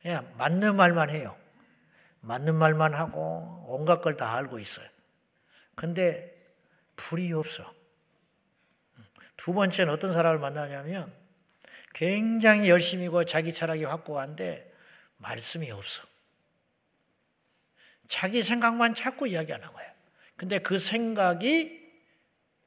그냥 0.00 0.32
맞는 0.38 0.76
말만 0.76 1.10
해요. 1.10 1.36
맞는 2.20 2.54
말만 2.54 2.94
하고 2.94 3.64
온갖 3.68 4.00
걸 4.00 4.16
다 4.16 4.34
알고 4.34 4.58
있어요. 4.58 4.88
근데 5.74 6.32
불이 6.96 7.32
없어. 7.32 7.72
두 9.36 9.52
번째는 9.52 9.92
어떤 9.92 10.12
사람을 10.12 10.38
만나냐면 10.38 11.23
굉장히 11.94 12.68
열심히고 12.68 13.24
자기 13.24 13.54
철학이 13.54 13.84
확고한데 13.84 14.70
말씀이 15.16 15.70
없어. 15.70 16.02
자기 18.06 18.42
생각만 18.42 18.94
자꾸 18.94 19.26
이야기하는 19.26 19.72
거예요. 19.72 19.90
근데 20.36 20.58
그 20.58 20.78
생각이 20.78 21.82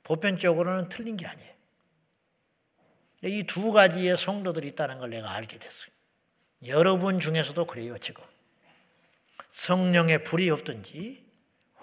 보편적으로는 0.04 0.90
틀린 0.90 1.18
게 1.18 1.28
아니에요. 1.28 1.54
이 3.24 3.44
두 3.46 3.72
가지의 3.72 4.16
성도들이 4.16 4.68
있다는 4.70 5.00
걸 5.00 5.10
내가 5.10 5.32
알게 5.32 5.60
됐어요. 5.60 5.92
여러분 6.66 7.20
중에서도 7.20 7.68
그래요, 7.68 7.98
지금. 7.98 8.24
성령의 9.50 10.24
불이 10.24 10.50
없든지 10.50 11.26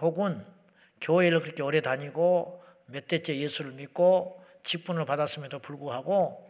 혹은 0.01 0.45
교회를 1.01 1.41
그렇게 1.41 1.63
오래 1.63 1.81
다니고 1.81 2.65
몇 2.87 3.07
대째 3.07 3.37
예수를 3.37 3.73
믿고 3.73 4.43
직분을 4.63 5.05
받았음에도 5.05 5.59
불구하고 5.59 6.44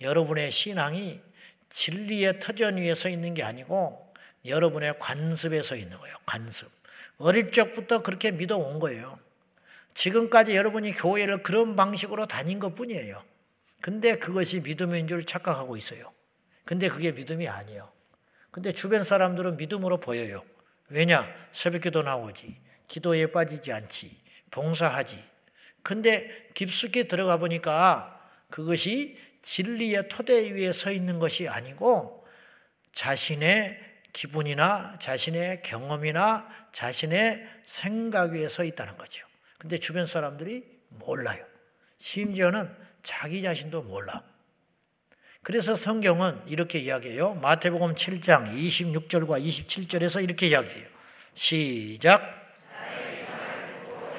여러분의 0.00 0.50
신앙이 0.50 1.20
진리의 1.68 2.40
터전 2.40 2.76
위에 2.76 2.94
서 2.94 3.08
있는 3.08 3.34
게 3.34 3.42
아니고 3.42 4.12
여러분의 4.46 4.98
관습에 4.98 5.62
서 5.62 5.76
있는 5.76 5.98
거예요. 5.98 6.16
관습. 6.26 6.68
어릴 7.18 7.52
적부터 7.52 8.02
그렇게 8.02 8.30
믿어온 8.30 8.80
거예요. 8.80 9.18
지금까지 9.94 10.56
여러분이 10.56 10.94
교회를 10.94 11.42
그런 11.42 11.76
방식으로 11.76 12.26
다닌 12.26 12.58
것 12.58 12.74
뿐이에요. 12.74 13.22
근데 13.80 14.18
그것이 14.18 14.60
믿음인 14.60 15.06
줄 15.06 15.24
착각하고 15.24 15.76
있어요. 15.76 16.12
근데 16.64 16.88
그게 16.88 17.12
믿음이 17.12 17.48
아니에요. 17.48 17.90
근데 18.50 18.72
주변 18.72 19.04
사람들은 19.04 19.56
믿음으로 19.56 20.00
보여요. 20.00 20.42
왜냐? 20.88 21.26
새벽 21.52 21.82
기도 21.82 22.02
나오지. 22.02 22.56
기도에 22.88 23.26
빠지지 23.26 23.72
않지. 23.72 24.18
봉사하지. 24.50 25.18
근데 25.82 26.48
깊숙이 26.54 27.06
들어가 27.08 27.36
보니까 27.36 28.20
그것이 28.50 29.16
진리의 29.42 30.08
토대 30.08 30.52
위에 30.52 30.72
서 30.72 30.90
있는 30.90 31.18
것이 31.18 31.48
아니고 31.48 32.26
자신의 32.92 33.78
기분이나 34.12 34.98
자신의 34.98 35.62
경험이나 35.62 36.48
자신의 36.72 37.46
생각 37.62 38.32
위에 38.32 38.48
서 38.48 38.64
있다는 38.64 38.96
거죠. 38.96 39.26
근데 39.58 39.78
주변 39.78 40.06
사람들이 40.06 40.64
몰라요. 40.88 41.44
심지어는 41.98 42.74
자기 43.02 43.42
자신도 43.42 43.82
몰라. 43.82 44.22
그래서 45.42 45.74
성경은 45.74 46.42
이렇게 46.46 46.78
이야기해요. 46.78 47.34
마태복음 47.36 47.94
7장 47.94 48.54
26절과 48.54 49.42
27절에서 49.42 50.22
이렇게 50.22 50.48
이야기해요. 50.48 50.86
시작. 51.34 52.38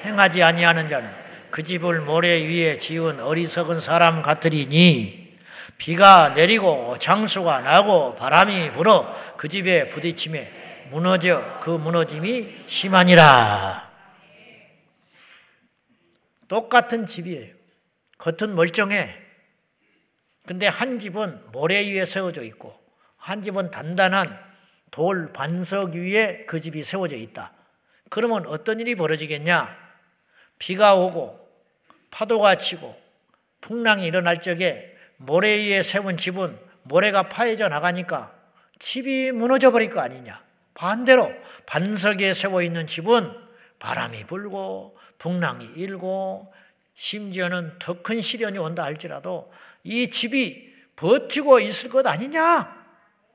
행하지 0.04 0.42
아니하는 0.42 0.88
자는 0.88 1.21
그 1.52 1.62
집을 1.62 2.00
모래 2.00 2.42
위에 2.48 2.78
지은 2.78 3.20
어리석은 3.20 3.82
사람 3.82 4.22
같으리니 4.22 5.36
비가 5.76 6.30
내리고 6.30 6.96
장수가 6.98 7.60
나고 7.60 8.16
바람이 8.16 8.72
불어 8.72 9.14
그 9.36 9.50
집에 9.50 9.90
부딪힘에 9.90 10.88
무너져 10.90 11.60
그 11.60 11.68
무너짐이 11.68 12.64
심하니라. 12.66 13.92
똑같은 16.48 17.04
집이에요. 17.04 17.54
겉은 18.16 18.54
멀쩡해. 18.54 19.18
근데 20.46 20.66
한 20.66 20.98
집은 20.98 21.52
모래 21.52 21.86
위에 21.86 22.06
세워져 22.06 22.44
있고 22.44 22.74
한 23.18 23.42
집은 23.42 23.70
단단한 23.70 24.38
돌 24.90 25.34
반석 25.34 25.96
위에 25.96 26.46
그 26.46 26.62
집이 26.62 26.82
세워져 26.82 27.16
있다. 27.16 27.52
그러면 28.08 28.46
어떤 28.46 28.80
일이 28.80 28.94
벌어지겠냐? 28.94 29.76
비가 30.58 30.94
오고 30.94 31.41
파도가 32.12 32.54
치고 32.54 32.96
풍랑이 33.60 34.06
일어날 34.06 34.40
적에 34.40 34.94
모래 35.16 35.48
위에 35.48 35.82
세운 35.82 36.16
집은 36.16 36.56
모래가 36.84 37.28
파해져 37.28 37.68
나가니까 37.68 38.32
집이 38.78 39.32
무너져 39.32 39.70
버릴 39.72 39.90
거 39.90 40.00
아니냐. 40.00 40.40
반대로 40.74 41.32
반석 41.66 42.22
에 42.22 42.34
세워 42.34 42.62
있는 42.62 42.86
집은 42.86 43.32
바람이 43.78 44.24
불고 44.24 44.96
풍랑이 45.18 45.64
일고 45.76 46.52
심지어는 46.94 47.78
더 47.78 48.02
큰 48.02 48.20
시련이 48.20 48.58
온다 48.58 48.82
할지라도 48.82 49.52
이 49.84 50.08
집이 50.08 50.72
버티고 50.96 51.60
있을 51.60 51.90
것 51.90 52.06
아니냐? 52.06 52.82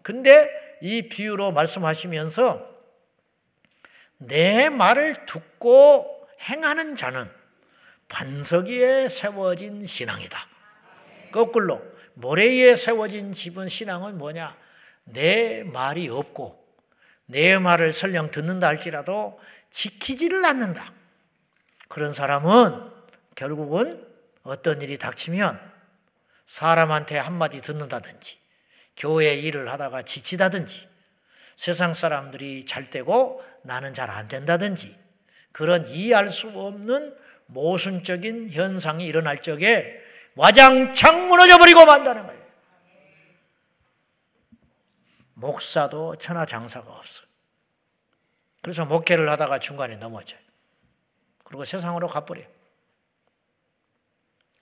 근데 0.04 0.50
이 0.82 1.10
비유로 1.10 1.52
말씀하시면서 1.52 2.68
내 4.18 4.70
말을 4.70 5.26
듣고 5.26 6.28
행하는 6.50 6.96
자는 6.96 7.37
반석 8.08 8.68
위에 8.68 9.10
세워진 9.10 9.86
신앙이다. 9.86 10.48
거꾸로 11.32 11.82
모래 12.14 12.48
위에 12.48 12.76
세워진 12.76 13.34
집은 13.34 13.70
신앙은 13.70 14.18
뭐냐? 14.18 14.58
내 15.04 15.64
말이 15.64 16.10
없고 16.10 16.66
내 17.26 17.60
말을 17.60 17.92
설령 17.92 18.32
듣는다 18.32 18.68
할지라도 18.68 19.40
지키지를 19.70 20.44
않는다. 20.46 20.92
그런 21.88 22.14
사람은 22.14 22.92
결국은 23.36 24.06
어떤 24.44 24.82
일이 24.82 24.98
닥치면 24.98 25.60
사람한테 26.46 27.18
한마디 27.18 27.62
듣는다든지 27.62 28.38
교회 28.96 29.36
일을 29.36 29.70
하다가 29.70 30.04
지치다든지 30.04 30.88
세상 31.56 31.94
사람들이 31.94 32.66
잘 32.66 32.90
되고 32.90 33.44
나는 33.64 33.94
잘 33.94 34.10
안 34.10 34.28
된다든지 34.28 34.96
그런 35.52 35.86
이해할 35.88 36.30
수 36.30 36.48
없는 36.50 37.16
모순적인 37.48 38.52
현상이 38.52 39.06
일어날 39.06 39.42
적에 39.42 40.04
와장창 40.36 41.28
무너져 41.28 41.58
버리고 41.58 41.86
만다는 41.86 42.26
거예요. 42.26 42.48
목사도 45.34 46.16
천하장사가 46.18 46.92
없어. 46.92 47.24
그래서 48.62 48.86
목회를 48.86 49.30
하다가 49.30 49.60
중간에 49.60 49.96
넘어져요. 49.98 50.40
그리고 51.44 51.64
세상으로 51.64 52.08
가버려요. 52.08 52.48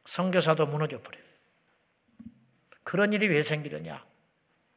성교사도 0.06 0.68
무너져 0.68 1.02
버려요. 1.02 1.24
그런 2.84 3.14
일이 3.14 3.28
왜 3.28 3.42
생기느냐? 3.42 4.06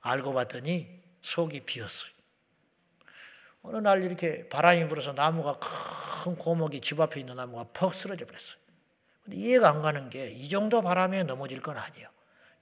알고 0.01 0.33
봤더니 0.33 1.03
속이 1.21 1.61
비었어요. 1.61 2.18
어느 3.63 3.77
날 3.79 4.03
이렇게 4.05 4.49
바람이 4.49 4.87
불어서 4.89 5.13
나무가 5.13 5.59
큰 5.59 6.37
고목이 6.37 6.81
집 6.81 7.01
앞에 7.01 7.21
있는 7.21 7.37
나무가 7.37 7.65
퍽 7.73 7.95
쓰러져 7.95 8.27
버렸어요. 8.27 8.59
근데 9.25 9.37
이해가 9.37 9.69
안 9.69 9.83
가는 9.83 10.09
게 10.11 10.33
이 10.33 10.49
정도 10.49 10.81
바람에 10.83 11.25
넘어질 11.25 11.61
건 11.61 11.77
아니에요. 11.77 12.09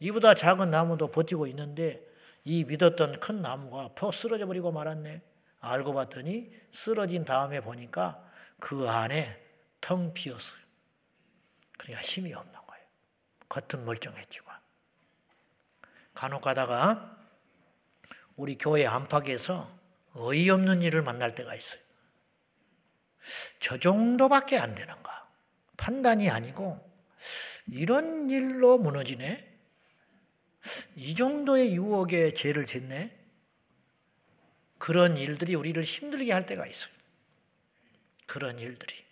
이보다 0.01 0.35
작은 0.35 0.71
나무도 0.71 1.11
버티고 1.11 1.47
있는데 1.49 2.05
이 2.45 2.65
믿었던 2.65 3.21
큰 3.21 3.43
나무가 3.43 3.89
퍽 3.95 4.13
쓰러져 4.13 4.47
버리고 4.47 4.73
말았네. 4.73 5.23
알고 5.61 5.95
봤더니 5.95 6.53
쓰러진 6.71 7.25
다음에 7.25 7.61
보니까 7.61 8.23
그 8.61 8.89
안에 8.89 9.43
텅 9.81 10.13
비었어요. 10.13 10.59
그러니까 11.79 12.03
힘이 12.07 12.35
없는 12.35 12.53
거예요. 12.53 12.85
겉은 13.49 13.85
멀쩡했지만. 13.85 14.57
간혹 16.15 16.43
가다가 16.43 17.17
우리 18.37 18.57
교회 18.57 18.87
안팎에서 18.87 19.76
어이없는 20.17 20.83
일을 20.83 21.03
만날 21.03 21.35
때가 21.35 21.55
있어요. 21.55 21.81
저 23.61 23.79
정도밖에 23.79 24.59
안 24.59 24.75
되는가? 24.75 25.29
판단이 25.77 26.31
아니고 26.31 26.79
이런 27.69 28.31
일로 28.31 28.79
무너지네? 28.79 29.55
이 30.97 31.15
정도의 31.15 31.75
유혹에 31.75 32.33
죄를 32.35 32.67
짓네? 32.67 33.17
그런 34.79 35.17
일들이 35.17 35.55
우리를 35.55 35.83
힘들게 35.83 36.33
할 36.33 36.47
때가 36.47 36.67
있어요. 36.67 36.93
그런 38.27 38.59
일들이. 38.59 39.05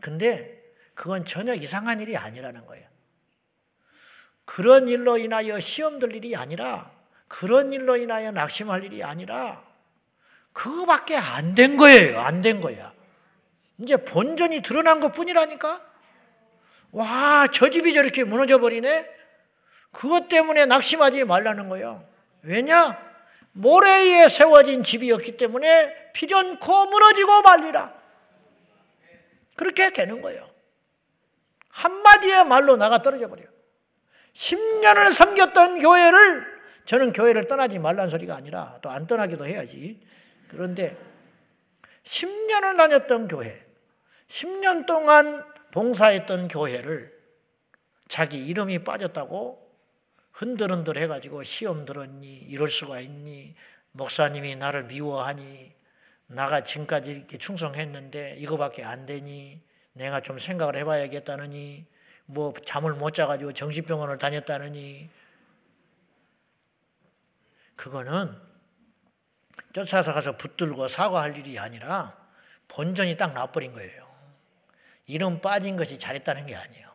근데 0.00 0.62
그건 0.94 1.24
전혀 1.24 1.54
이상한 1.54 2.00
일이 2.00 2.16
아니라는 2.16 2.66
거예요. 2.66 2.88
그런 4.44 4.88
일로 4.88 5.16
인하여 5.18 5.58
시험 5.60 5.98
들 5.98 6.14
일이 6.14 6.36
아니라 6.36 6.92
그런 7.28 7.72
일로 7.72 7.96
인하여 7.96 8.30
낙심할 8.30 8.84
일이 8.84 9.02
아니라 9.02 9.63
그거밖에 10.54 11.16
안 11.16 11.54
된 11.54 11.76
거예요. 11.76 12.20
안 12.20 12.40
된 12.42 12.60
거야. 12.60 12.92
이제 13.78 13.96
본전이 13.96 14.62
드러난 14.62 15.00
것 15.00 15.12
뿐이라니까? 15.12 15.80
와, 16.92 17.48
저 17.52 17.68
집이 17.68 17.92
저렇게 17.92 18.24
무너져 18.24 18.58
버리네? 18.58 19.10
그것 19.90 20.28
때문에 20.28 20.66
낙심하지 20.66 21.24
말라는 21.24 21.68
거예요. 21.68 22.06
왜냐? 22.42 22.98
모래 23.52 23.88
위에 23.88 24.28
세워진 24.28 24.82
집이었기 24.84 25.36
때문에 25.36 26.12
필연코 26.12 26.86
무너지고 26.86 27.42
말리라. 27.42 27.92
그렇게 29.56 29.90
되는 29.92 30.20
거예요. 30.22 30.48
한마디의 31.68 32.44
말로 32.46 32.76
나가 32.76 33.02
떨어져 33.02 33.28
버려요. 33.28 33.46
10년을 34.34 35.12
섬겼던 35.12 35.80
교회를 35.80 36.54
저는 36.86 37.12
교회를 37.12 37.46
떠나지 37.48 37.78
말란 37.78 38.08
소리가 38.10 38.36
아니라 38.36 38.78
또 38.82 38.90
안 38.90 39.06
떠나기도 39.06 39.46
해야지. 39.46 40.00
그런데 40.54 40.96
10년을 42.04 42.76
다녔던 42.76 43.28
교회, 43.28 43.64
10년 44.28 44.86
동안 44.86 45.44
봉사했던 45.72 46.48
교회를 46.48 47.12
자기 48.08 48.46
이름이 48.46 48.84
빠졌다고 48.84 49.64
흔들흔들 50.32 50.98
해가지고 50.98 51.42
시험 51.44 51.84
들었니? 51.84 52.26
이럴 52.48 52.68
수가 52.68 53.00
있니? 53.00 53.54
목사님이 53.92 54.56
나를 54.56 54.84
미워하니? 54.84 55.72
나가 56.26 56.64
지금까지 56.64 57.10
이렇게 57.10 57.38
충성했는데 57.38 58.36
이거밖에 58.38 58.82
안 58.84 59.06
되니? 59.06 59.62
내가 59.92 60.20
좀 60.20 60.38
생각을 60.38 60.76
해봐야겠다느니? 60.76 61.86
뭐 62.26 62.52
잠을 62.64 62.94
못 62.94 63.10
자가지고 63.10 63.52
정신병원을 63.52 64.18
다녔다느니? 64.18 65.08
그거는 67.76 68.34
쫓아서 69.74 70.14
가서 70.14 70.36
붙들고 70.36 70.86
사과할 70.86 71.36
일이 71.36 71.58
아니라 71.58 72.16
본전이 72.68 73.16
딱 73.16 73.32
나버린 73.34 73.72
거예요. 73.72 74.08
이름 75.06 75.40
빠진 75.40 75.76
것이 75.76 75.98
잘했다는 75.98 76.46
게 76.46 76.54
아니에요. 76.54 76.94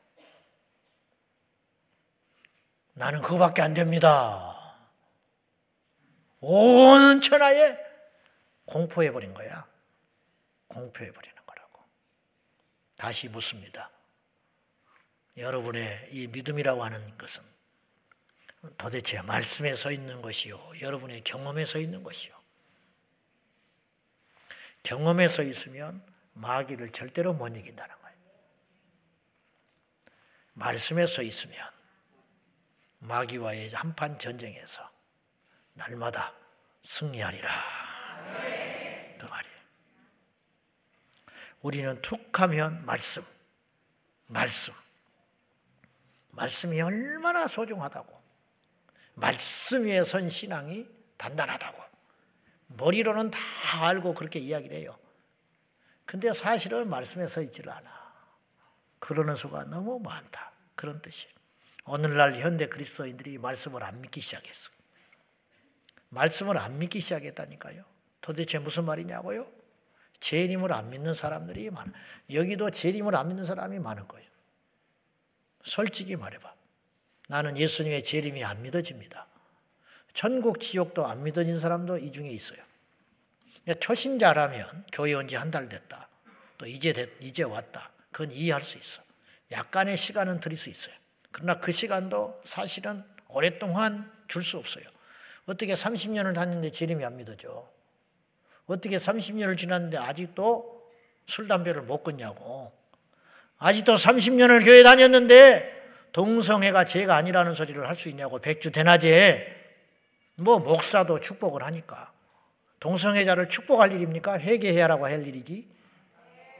나는 2.93 3.21
그거밖에 3.21 3.61
안 3.61 3.73
됩니다. 3.73 4.55
온 6.39 7.19
천하에 7.19 7.77
공포해버린 8.65 9.33
거야. 9.33 9.67
공포해버리는 10.69 11.35
거라고. 11.45 11.83
다시 12.95 13.27
묻습니다. 13.27 13.91
여러분의 15.35 16.09
이 16.11 16.27
믿음이라고 16.27 16.81
하는 16.81 17.17
것은 17.17 17.43
도대체 18.77 19.21
말씀에 19.21 19.75
서 19.75 19.91
있는 19.91 20.21
것이요. 20.21 20.57
여러분의 20.81 21.21
경험에 21.25 21.65
서 21.65 21.77
있는 21.77 22.03
것이요. 22.03 22.38
경험에 24.83 25.27
서 25.27 25.43
있으면 25.43 26.03
마귀를 26.33 26.89
절대로 26.91 27.33
못 27.33 27.55
이긴다는 27.55 27.95
거예요. 28.01 28.17
말씀에 30.53 31.05
서 31.05 31.21
있으면 31.21 31.69
마귀와의 32.99 33.71
한판 33.71 34.19
전쟁에서 34.19 34.89
날마다 35.73 36.33
승리하리라. 36.83 37.49
그 39.19 39.25
말이에요. 39.25 39.55
우리는 41.61 42.01
툭 42.01 42.39
하면 42.39 42.85
말씀, 42.85 43.21
말씀. 44.27 44.73
말씀이 46.31 46.79
얼마나 46.81 47.47
소중하다고. 47.47 48.19
말씀 49.15 49.85
위에 49.85 50.03
선 50.03 50.29
신앙이 50.29 50.87
단단하다고. 51.17 51.88
머리로는 52.69 53.31
다 53.31 53.39
알고 53.87 54.13
그렇게 54.13 54.39
이야기를 54.39 54.77
해요. 54.77 54.97
근데 56.05 56.33
사실은 56.33 56.89
말씀에 56.89 57.27
서 57.27 57.41
있지를 57.41 57.71
않아. 57.71 57.99
그러는 58.99 59.35
수가 59.35 59.65
너무 59.65 59.99
많다. 59.99 60.51
그런 60.75 61.01
뜻이에요. 61.01 61.33
오늘날 61.85 62.39
현대 62.39 62.67
그리스도인들이 62.67 63.37
말씀을 63.37 63.83
안 63.83 64.01
믿기 64.01 64.21
시작했어. 64.21 64.71
말씀을 66.09 66.57
안 66.57 66.79
믿기 66.79 66.99
시작했다니까요. 66.99 67.83
도대체 68.21 68.59
무슨 68.59 68.85
말이냐고요? 68.85 69.47
재림을 70.19 70.73
안 70.73 70.89
믿는 70.89 71.13
사람들이 71.13 71.69
많아. 71.69 71.91
여기도 72.33 72.69
재림을 72.69 73.15
안 73.15 73.29
믿는 73.29 73.45
사람이 73.45 73.79
많은 73.79 74.07
거예요. 74.07 74.27
솔직히 75.63 76.15
말해봐. 76.15 76.53
나는 77.29 77.57
예수님의 77.57 78.03
재림이 78.03 78.43
안 78.43 78.61
믿어집니다. 78.61 79.27
천국 80.13 80.59
지옥도 80.59 81.05
안 81.05 81.23
믿어진 81.23 81.59
사람도 81.59 81.97
이 81.97 82.11
중에 82.11 82.29
있어요. 82.29 82.59
초신자라면 83.79 84.85
교회 84.91 85.13
온 85.13 85.27
지 85.27 85.35
한 85.37 85.51
달 85.51 85.69
됐다. 85.69 86.07
또 86.57 86.65
이제 86.65 86.91
됐, 86.93 87.09
이제 87.21 87.43
왔다. 87.43 87.91
그건 88.11 88.31
이해할 88.31 88.61
수 88.61 88.77
있어. 88.77 89.01
약간의 89.51 89.95
시간은 89.97 90.39
드릴 90.39 90.57
수 90.57 90.69
있어요. 90.69 90.93
그러나 91.31 91.59
그 91.59 91.71
시간도 91.71 92.41
사실은 92.43 93.03
오랫동안 93.27 94.11
줄 94.27 94.43
수 94.43 94.57
없어요. 94.57 94.83
어떻게 95.45 95.73
30년을 95.73 96.33
다녔는데 96.35 96.71
재림이 96.71 97.03
안 97.05 97.17
믿어져? 97.17 97.67
어떻게 98.65 98.97
30년을 98.97 99.57
지났는데 99.57 99.97
아직도 99.97 100.79
술, 101.25 101.47
담배를 101.47 101.83
못 101.83 102.03
끊냐고. 102.03 102.71
아직도 103.59 103.95
30년을 103.95 104.63
교회 104.65 104.83
다녔는데 104.83 105.77
동성애가 106.11 106.85
죄가 106.85 107.15
아니라는 107.15 107.53
소리를 107.55 107.87
할 107.87 107.95
수 107.95 108.09
있냐고. 108.09 108.39
백주 108.39 108.71
대낮에. 108.71 109.58
뭐 110.39 110.59
목사도 110.59 111.19
축복을 111.19 111.63
하니까. 111.63 112.11
동성애자를 112.79 113.49
축복할 113.49 113.91
일입니까? 113.91 114.39
회개해야라고 114.39 115.05
할 115.05 115.25
일이지. 115.27 115.67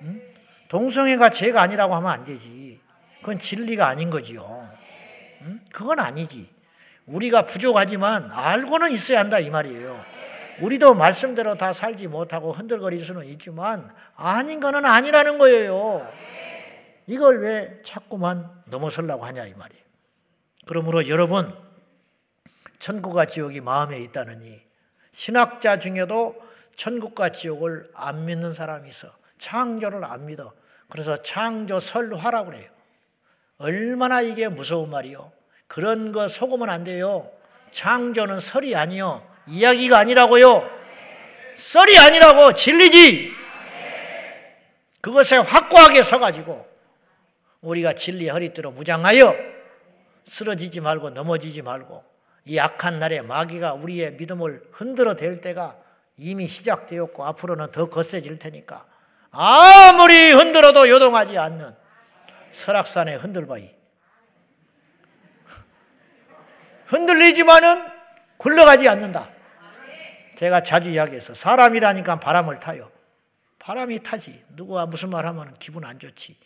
응? 0.01 0.21
동성애가 0.67 1.29
죄가 1.29 1.61
아니라고 1.61 1.95
하면 1.95 2.11
안 2.11 2.25
되지. 2.25 2.79
그건 3.19 3.39
진리가 3.39 3.87
아닌 3.87 4.09
거지요. 4.09 4.69
응? 5.41 5.61
그건 5.71 5.99
아니지. 5.99 6.49
우리가 7.05 7.45
부족하지만 7.45 8.31
알고는 8.31 8.91
있어야 8.91 9.19
한다 9.19 9.39
이 9.39 9.49
말이에요. 9.49 10.05
우리도 10.61 10.93
말씀대로 10.93 11.55
다 11.55 11.71
살지 11.71 12.07
못하고 12.07 12.51
흔들거릴 12.51 13.03
수는 13.03 13.25
있지만 13.27 13.89
아닌 14.15 14.59
거는 14.59 14.85
아니라는 14.85 15.37
거예요. 15.37 16.05
이걸 17.07 17.41
왜 17.41 17.81
자꾸만 17.81 18.49
넘어서려고 18.65 19.25
하냐 19.25 19.45
이 19.45 19.53
말이에요. 19.53 19.83
그러므로 20.67 21.07
여러분 21.07 21.49
천국과 22.79 23.25
지옥이 23.25 23.61
마음에 23.61 23.99
있다느니 23.99 24.61
신학자 25.11 25.77
중에도 25.77 26.35
천국과 26.75 27.29
지옥을 27.29 27.91
안 27.93 28.25
믿는 28.25 28.53
사람이 28.53 28.89
있어. 28.89 29.09
창조를 29.37 30.03
안 30.05 30.25
믿어. 30.25 30.53
그래서 30.89 31.21
창조 31.21 31.79
설화라고 31.79 32.51
그래요. 32.51 32.69
얼마나 33.57 34.21
이게 34.21 34.47
무서운 34.47 34.89
말이요. 34.89 35.31
그런 35.67 36.13
거 36.13 36.27
속으면 36.27 36.69
안 36.69 36.85
돼요. 36.85 37.29
창조는 37.71 38.39
설이 38.39 38.75
아니요. 38.75 39.27
이야기가 39.47 39.99
아니라고요. 39.99 40.79
썰이 41.57 41.97
아니라고 41.97 42.53
진리지. 42.53 43.33
그것에 45.01 45.37
확고하게 45.37 46.03
서가지고 46.03 46.67
우리가 47.61 47.93
진리 47.93 48.29
허리띠로 48.29 48.71
무장하여 48.71 49.35
쓰러지지 50.23 50.79
말고 50.79 51.09
넘어지지 51.09 51.61
말고 51.61 52.08
이 52.45 52.57
악한 52.59 52.99
날에 52.99 53.21
마귀가 53.21 53.73
우리의 53.73 54.13
믿음을 54.13 54.63
흔들어 54.71 55.15
댈 55.15 55.41
때가 55.41 55.77
이미 56.17 56.47
시작되었고 56.47 57.25
앞으로는 57.25 57.71
더 57.71 57.89
거세질 57.89 58.39
테니까 58.39 58.85
아무리 59.31 60.31
흔들어도 60.31 60.89
요동하지 60.89 61.37
않는 61.37 61.75
설악산의 62.51 63.17
흔들바위 63.17 63.73
흔들리지만은 66.87 67.85
굴러가지 68.37 68.87
않는다. 68.89 69.29
제가 70.35 70.61
자주 70.63 70.89
이야기해서 70.89 71.33
사람이라니까 71.33 72.19
바람을 72.21 72.59
타요. 72.59 72.89
바람이 73.59 74.01
타지. 74.03 74.45
누구가 74.55 74.85
무슨 74.85 75.09
말 75.09 75.25
하면 75.25 75.53
기분 75.59 75.83
안 75.83 75.99
좋지. 75.99 76.37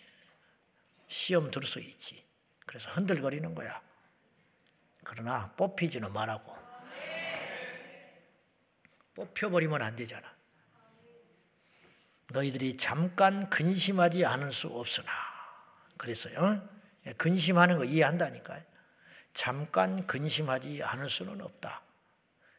시험 1.07 1.51
들 1.51 1.63
수 1.63 1.79
있지. 1.79 2.23
그래서 2.65 2.89
흔들거리는 2.91 3.53
거야. 3.53 3.79
그러나 5.03 5.51
뽑히지는 5.57 6.11
말라고. 6.13 6.55
뽑혀버리면 9.15 9.81
안 9.81 9.95
되잖아. 9.95 10.33
너희들이 12.29 12.77
잠깐 12.77 13.49
근심하지 13.49 14.25
않을 14.25 14.51
수 14.51 14.67
없으나. 14.67 15.11
그랬어요. 15.97 16.67
근심하는 17.17 17.77
거 17.77 17.85
이해한다니까요. 17.85 18.63
잠깐 19.33 20.07
근심하지 20.07 20.83
않을 20.83 21.09
수는 21.09 21.41
없다. 21.41 21.81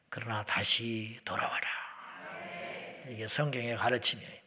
그러나 0.09 0.45
다시 0.45 1.19
돌아와라. 1.25 1.69
이게 3.09 3.27
성경의 3.27 3.77
가르침이에요. 3.77 4.45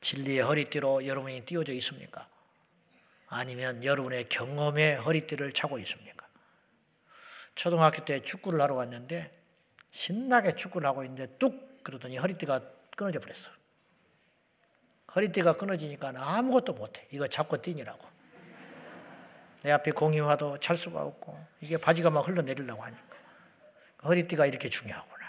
진리의 0.00 0.40
허리띠로 0.40 1.06
여러분이 1.06 1.44
띄워져 1.44 1.72
있습니까? 1.74 2.28
아니면 3.28 3.84
여러분의 3.84 4.24
경험의 4.28 4.96
허리띠를 4.96 5.52
차고 5.52 5.78
있습니까? 5.80 6.26
초등학교 7.54 8.04
때 8.04 8.20
축구를 8.20 8.60
하러 8.60 8.74
왔는데 8.74 9.32
신나게 9.90 10.52
축구를 10.52 10.86
하고 10.86 11.02
있는데 11.04 11.26
뚝 11.38 11.82
그러더니 11.82 12.18
허리띠가 12.18 12.60
끊어져 12.96 13.20
버렸어. 13.20 13.50
허리띠가 15.14 15.56
끊어지니까 15.56 16.12
아무것도 16.16 16.74
못해. 16.74 17.06
이거 17.10 17.26
잡고 17.26 17.62
뛰니라고. 17.62 18.06
내 19.62 19.72
앞에 19.72 19.90
공이 19.92 20.20
와도 20.20 20.58
찰 20.60 20.76
수가 20.76 21.02
없고 21.02 21.44
이게 21.60 21.76
바지가 21.76 22.10
막 22.10 22.28
흘러내리려고 22.28 22.82
하니까 22.84 23.16
허리띠가 24.04 24.46
이렇게 24.46 24.68
중요하구나. 24.68 25.26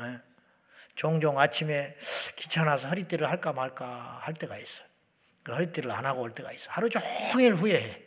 네? 0.00 0.18
종종 0.94 1.38
아침에 1.38 1.96
귀찮아서 2.36 2.88
허리띠를 2.88 3.30
할까 3.30 3.52
말까 3.52 4.18
할 4.20 4.34
때가 4.34 4.58
있어. 4.58 4.82
그 4.84 4.87
허리띠를 5.46 5.90
안 5.90 6.06
하고 6.06 6.22
올 6.22 6.34
때가 6.34 6.52
있어. 6.52 6.70
하루 6.70 6.88
종일 6.90 7.54
후회해. 7.54 8.02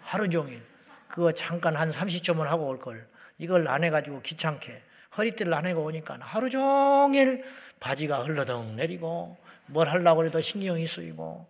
하루 0.00 0.28
종일. 0.28 0.62
그거 1.08 1.32
잠깐 1.32 1.76
한 1.76 1.90
30초만 1.90 2.44
하고 2.44 2.66
올 2.68 2.78
걸. 2.78 3.08
이걸 3.38 3.68
안 3.68 3.84
해가지고 3.84 4.22
귀찮게. 4.22 4.82
허리띠를 5.16 5.52
안 5.54 5.66
하고 5.66 5.84
오니까 5.84 6.18
하루 6.20 6.50
종일 6.50 7.44
바지가 7.80 8.24
흘러덩 8.24 8.76
내리고 8.76 9.38
뭘 9.66 9.88
하려고 9.88 10.24
해도 10.24 10.40
신경이 10.40 10.86
쓰이고 10.86 11.48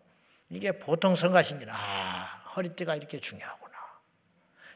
이게 0.50 0.72
보통 0.72 1.16
성가신이라 1.16 1.74
아, 1.74 2.24
허리띠가 2.54 2.94
이렇게 2.94 3.18
중요하구나. 3.18 3.74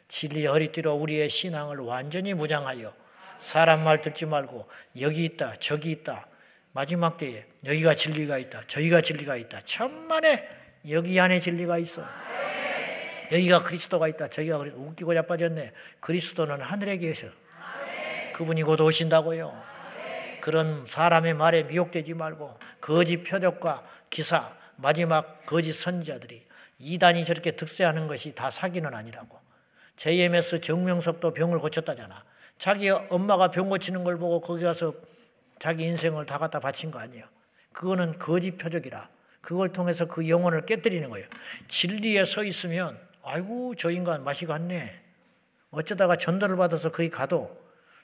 진리의 0.08 0.46
허리띠로 0.46 0.94
우리의 0.94 1.30
신앙을 1.30 1.78
완전히 1.78 2.34
무장하여 2.34 2.92
사람 3.38 3.84
말 3.84 4.00
듣지 4.00 4.26
말고 4.26 4.68
여기 5.00 5.24
있다 5.24 5.54
저기 5.56 5.92
있다 5.92 6.26
마지막 6.80 7.18
때에 7.18 7.44
여기가 7.66 7.94
진리가 7.94 8.38
있다. 8.38 8.62
저기가 8.66 9.02
진리가 9.02 9.36
있다. 9.36 9.60
천만에 9.66 10.48
여기 10.88 11.20
안에 11.20 11.38
진리가 11.38 11.76
있어. 11.76 12.02
여기가 13.30 13.64
그리스도가 13.64 14.08
있다. 14.08 14.28
저기가 14.28 14.56
웃기고 14.56 15.12
자빠졌네. 15.12 15.72
그리스도는 16.00 16.62
하늘에 16.62 16.96
계셔. 16.96 17.26
그분이 18.32 18.62
곧 18.62 18.80
오신다고요. 18.80 19.54
그런 20.40 20.86
사람의 20.88 21.34
말에 21.34 21.64
미혹되지 21.64 22.14
말고 22.14 22.58
거짓 22.80 23.24
표적과 23.24 23.86
기사, 24.08 24.50
마지막 24.76 25.44
거짓 25.44 25.74
선지자들이 25.74 26.46
이단이 26.78 27.26
저렇게 27.26 27.56
득세하는 27.56 28.06
것이 28.06 28.34
다 28.34 28.50
사기는 28.50 28.94
아니라고. 28.94 29.38
JMS 29.96 30.62
정명석도 30.62 31.34
병을 31.34 31.58
고쳤다잖아. 31.58 32.24
자기 32.56 32.88
엄마가 32.88 33.50
병 33.50 33.68
고치는 33.68 34.02
걸 34.02 34.16
보고 34.16 34.40
거기 34.40 34.64
가서 34.64 34.94
자기 35.60 35.84
인생을 35.84 36.24
다 36.24 36.38
갖다 36.38 36.58
바친 36.58 36.90
거 36.90 36.98
아니에요. 36.98 37.24
그거는 37.72 38.18
거짓 38.18 38.56
표적이라. 38.56 39.08
그걸 39.42 39.72
통해서 39.72 40.08
그 40.08 40.28
영혼을 40.28 40.64
깨뜨리는 40.64 41.08
거예요. 41.08 41.28
진리에 41.68 42.24
서 42.24 42.42
있으면 42.42 42.98
아이고 43.22 43.74
저 43.76 43.90
인간 43.90 44.24
맛이 44.24 44.46
갔네. 44.46 44.90
어쩌다가 45.70 46.16
전도를 46.16 46.56
받아서 46.56 46.90
거기 46.90 47.10
가도 47.10 47.60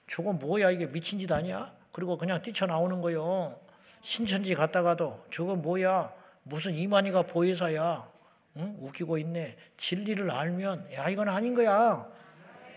저거 0.06 0.34
뭐야 0.34 0.70
이게 0.70 0.86
미친 0.86 1.18
짓 1.18 1.32
아니야? 1.32 1.72
그리고 1.92 2.18
그냥 2.18 2.42
뛰쳐나오는 2.42 3.00
거요. 3.00 3.58
신천지 4.02 4.54
갔다가도 4.54 5.24
저거 5.32 5.56
뭐야? 5.56 6.12
무슨 6.42 6.74
이만희가 6.74 7.22
보혜사야? 7.22 8.06
응? 8.58 8.76
웃기고 8.80 9.16
있네. 9.16 9.56
진리를 9.78 10.30
알면 10.30 10.92
야 10.92 11.08
이건 11.08 11.30
아닌 11.30 11.54
거야. 11.54 12.06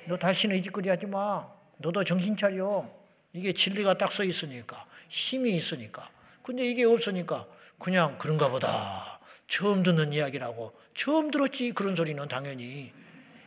너 0.08 0.18
다시는 0.18 0.56
이 0.56 0.62
짓거리 0.62 0.88
하지 0.88 1.06
마. 1.06 1.46
너도 1.78 2.06
정신 2.06 2.38
차려. 2.38 2.99
이게 3.34 3.54
진리가 3.54 3.98
딱 3.98 4.12
써 4.12 4.24
있으니까 4.24 4.86
힘이 5.08 5.56
있으니까. 5.58 6.10
근데 6.44 6.68
이게 6.68 6.84
없으니까 6.84 7.48
그냥 7.78 8.18
그런가 8.18 8.50
보다. 8.50 9.20
처음 9.48 9.84
듣는 9.84 10.14
이야기라고 10.14 10.74
처음 10.94 11.32
들었지 11.32 11.72
그런 11.72 11.96
소리는 11.96 12.28
당연히 12.28 12.94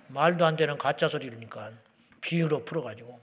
말도 0.09 0.45
안 0.45 0.57
되는 0.57 0.77
가짜 0.77 1.09
소리니까 1.09 1.73
비유로 2.21 2.65
풀어가지고 2.65 3.21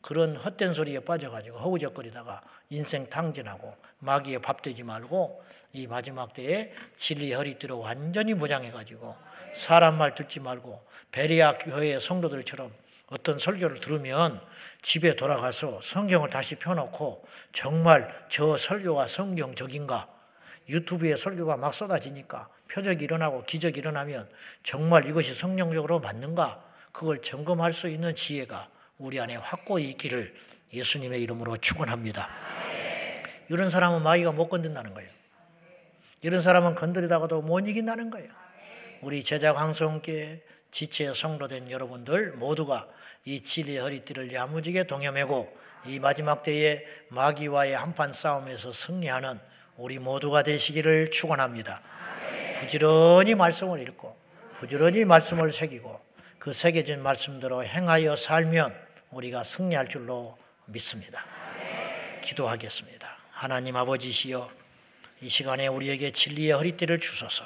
그런 0.00 0.36
헛된 0.36 0.74
소리에 0.74 1.00
빠져가지고 1.00 1.58
허우적거리다가 1.58 2.42
인생 2.70 3.08
탕진하고 3.08 3.74
마귀에 4.00 4.38
밥되지 4.38 4.82
말고 4.82 5.42
이 5.72 5.86
마지막 5.86 6.32
때에 6.34 6.72
진리 6.96 7.32
허리띠로 7.32 7.78
완전히 7.80 8.34
무장해가지고 8.34 9.16
사람 9.54 9.98
말 9.98 10.14
듣지 10.14 10.40
말고 10.40 10.82
베리아 11.10 11.58
교회의 11.58 12.00
성도들처럼 12.00 12.72
어떤 13.10 13.38
설교를 13.38 13.80
들으면 13.80 14.40
집에 14.82 15.16
돌아가서 15.16 15.80
성경을 15.82 16.30
다시 16.30 16.56
펴놓고 16.56 17.26
정말 17.52 18.12
저 18.28 18.56
설교가 18.56 19.06
성경적인가 19.06 20.08
유튜브에 20.68 21.16
설교가 21.16 21.56
막 21.56 21.72
쏟아지니까 21.72 22.48
표적이 22.70 23.04
일어나고 23.04 23.44
기적이 23.44 23.78
일어나면 23.78 24.28
정말 24.62 25.06
이것이 25.06 25.34
성령적으로 25.34 26.00
맞는가 26.00 26.62
그걸 26.92 27.22
점검할 27.22 27.72
수 27.72 27.88
있는 27.88 28.14
지혜가 28.14 28.68
우리 28.98 29.18
안에 29.20 29.36
확고히 29.36 29.88
있기를 29.90 30.34
예수님의 30.72 31.22
이름으로 31.22 31.56
축원합니다. 31.56 32.28
이런 33.48 33.70
사람은 33.70 34.02
마귀가 34.02 34.32
못 34.32 34.48
건든다는 34.48 34.92
거예요. 34.92 35.08
이런 36.20 36.40
사람은 36.40 36.74
건드리다가도 36.74 37.40
못 37.40 37.60
이긴다는 37.60 38.10
거예요. 38.10 38.28
우리 39.00 39.24
제자 39.24 39.54
황성께 39.54 40.42
지체 40.70 41.14
성도된 41.14 41.70
여러분들 41.70 42.32
모두가 42.32 42.86
이 43.24 43.42
진리의 43.42 43.78
허리띠를 43.78 44.32
야무지게 44.32 44.84
동여매고 44.84 45.56
이 45.86 45.98
마지막 45.98 46.42
때에 46.42 46.84
마귀와의 47.08 47.76
한판 47.76 48.12
싸움에서 48.12 48.72
승리하는 48.72 49.38
우리 49.76 49.98
모두가 49.98 50.42
되시기를 50.42 51.10
축원합니다. 51.10 51.80
부지런히 52.56 53.34
말씀을 53.34 53.80
읽고 53.80 54.16
부지런히 54.54 55.04
말씀을 55.04 55.52
새기고 55.52 56.00
그 56.38 56.52
새겨진 56.52 57.02
말씀대로 57.02 57.64
행하여 57.64 58.16
살면 58.16 58.74
우리가 59.10 59.44
승리할 59.44 59.88
줄로 59.88 60.36
믿습니다. 60.66 61.24
기도하겠습니다. 62.22 63.16
하나님 63.30 63.76
아버지시여 63.76 64.50
이 65.20 65.28
시간에 65.28 65.66
우리에게 65.66 66.10
진리의 66.10 66.52
허리띠를 66.52 67.00
주소서 67.00 67.44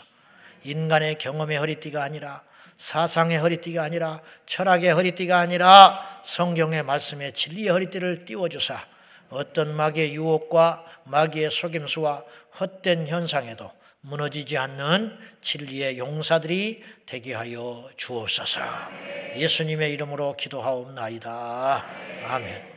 인간의 0.64 1.18
경험의 1.18 1.58
허리띠가 1.58 2.02
아니라 2.02 2.42
사상의 2.82 3.38
허리띠가 3.38 3.80
아니라 3.80 4.20
철학의 4.44 4.92
허리띠가 4.92 5.38
아니라 5.38 6.20
성경의 6.24 6.82
말씀에 6.82 7.30
진리의 7.30 7.68
허리띠를 7.68 8.24
띄워주사 8.24 8.76
어떤 9.30 9.76
마귀의 9.76 10.16
유혹과 10.16 10.84
마귀의 11.04 11.52
속임수와 11.52 12.24
헛된 12.58 13.06
현상에도 13.06 13.70
무너지지 14.00 14.58
않는 14.58 15.16
진리의 15.40 15.96
용사들이 15.98 16.82
되게 17.06 17.34
하여 17.34 17.88
주옵소서. 17.96 18.60
예수님의 19.36 19.92
이름으로 19.92 20.36
기도하옵나이다. 20.36 21.86
아멘. 22.26 22.70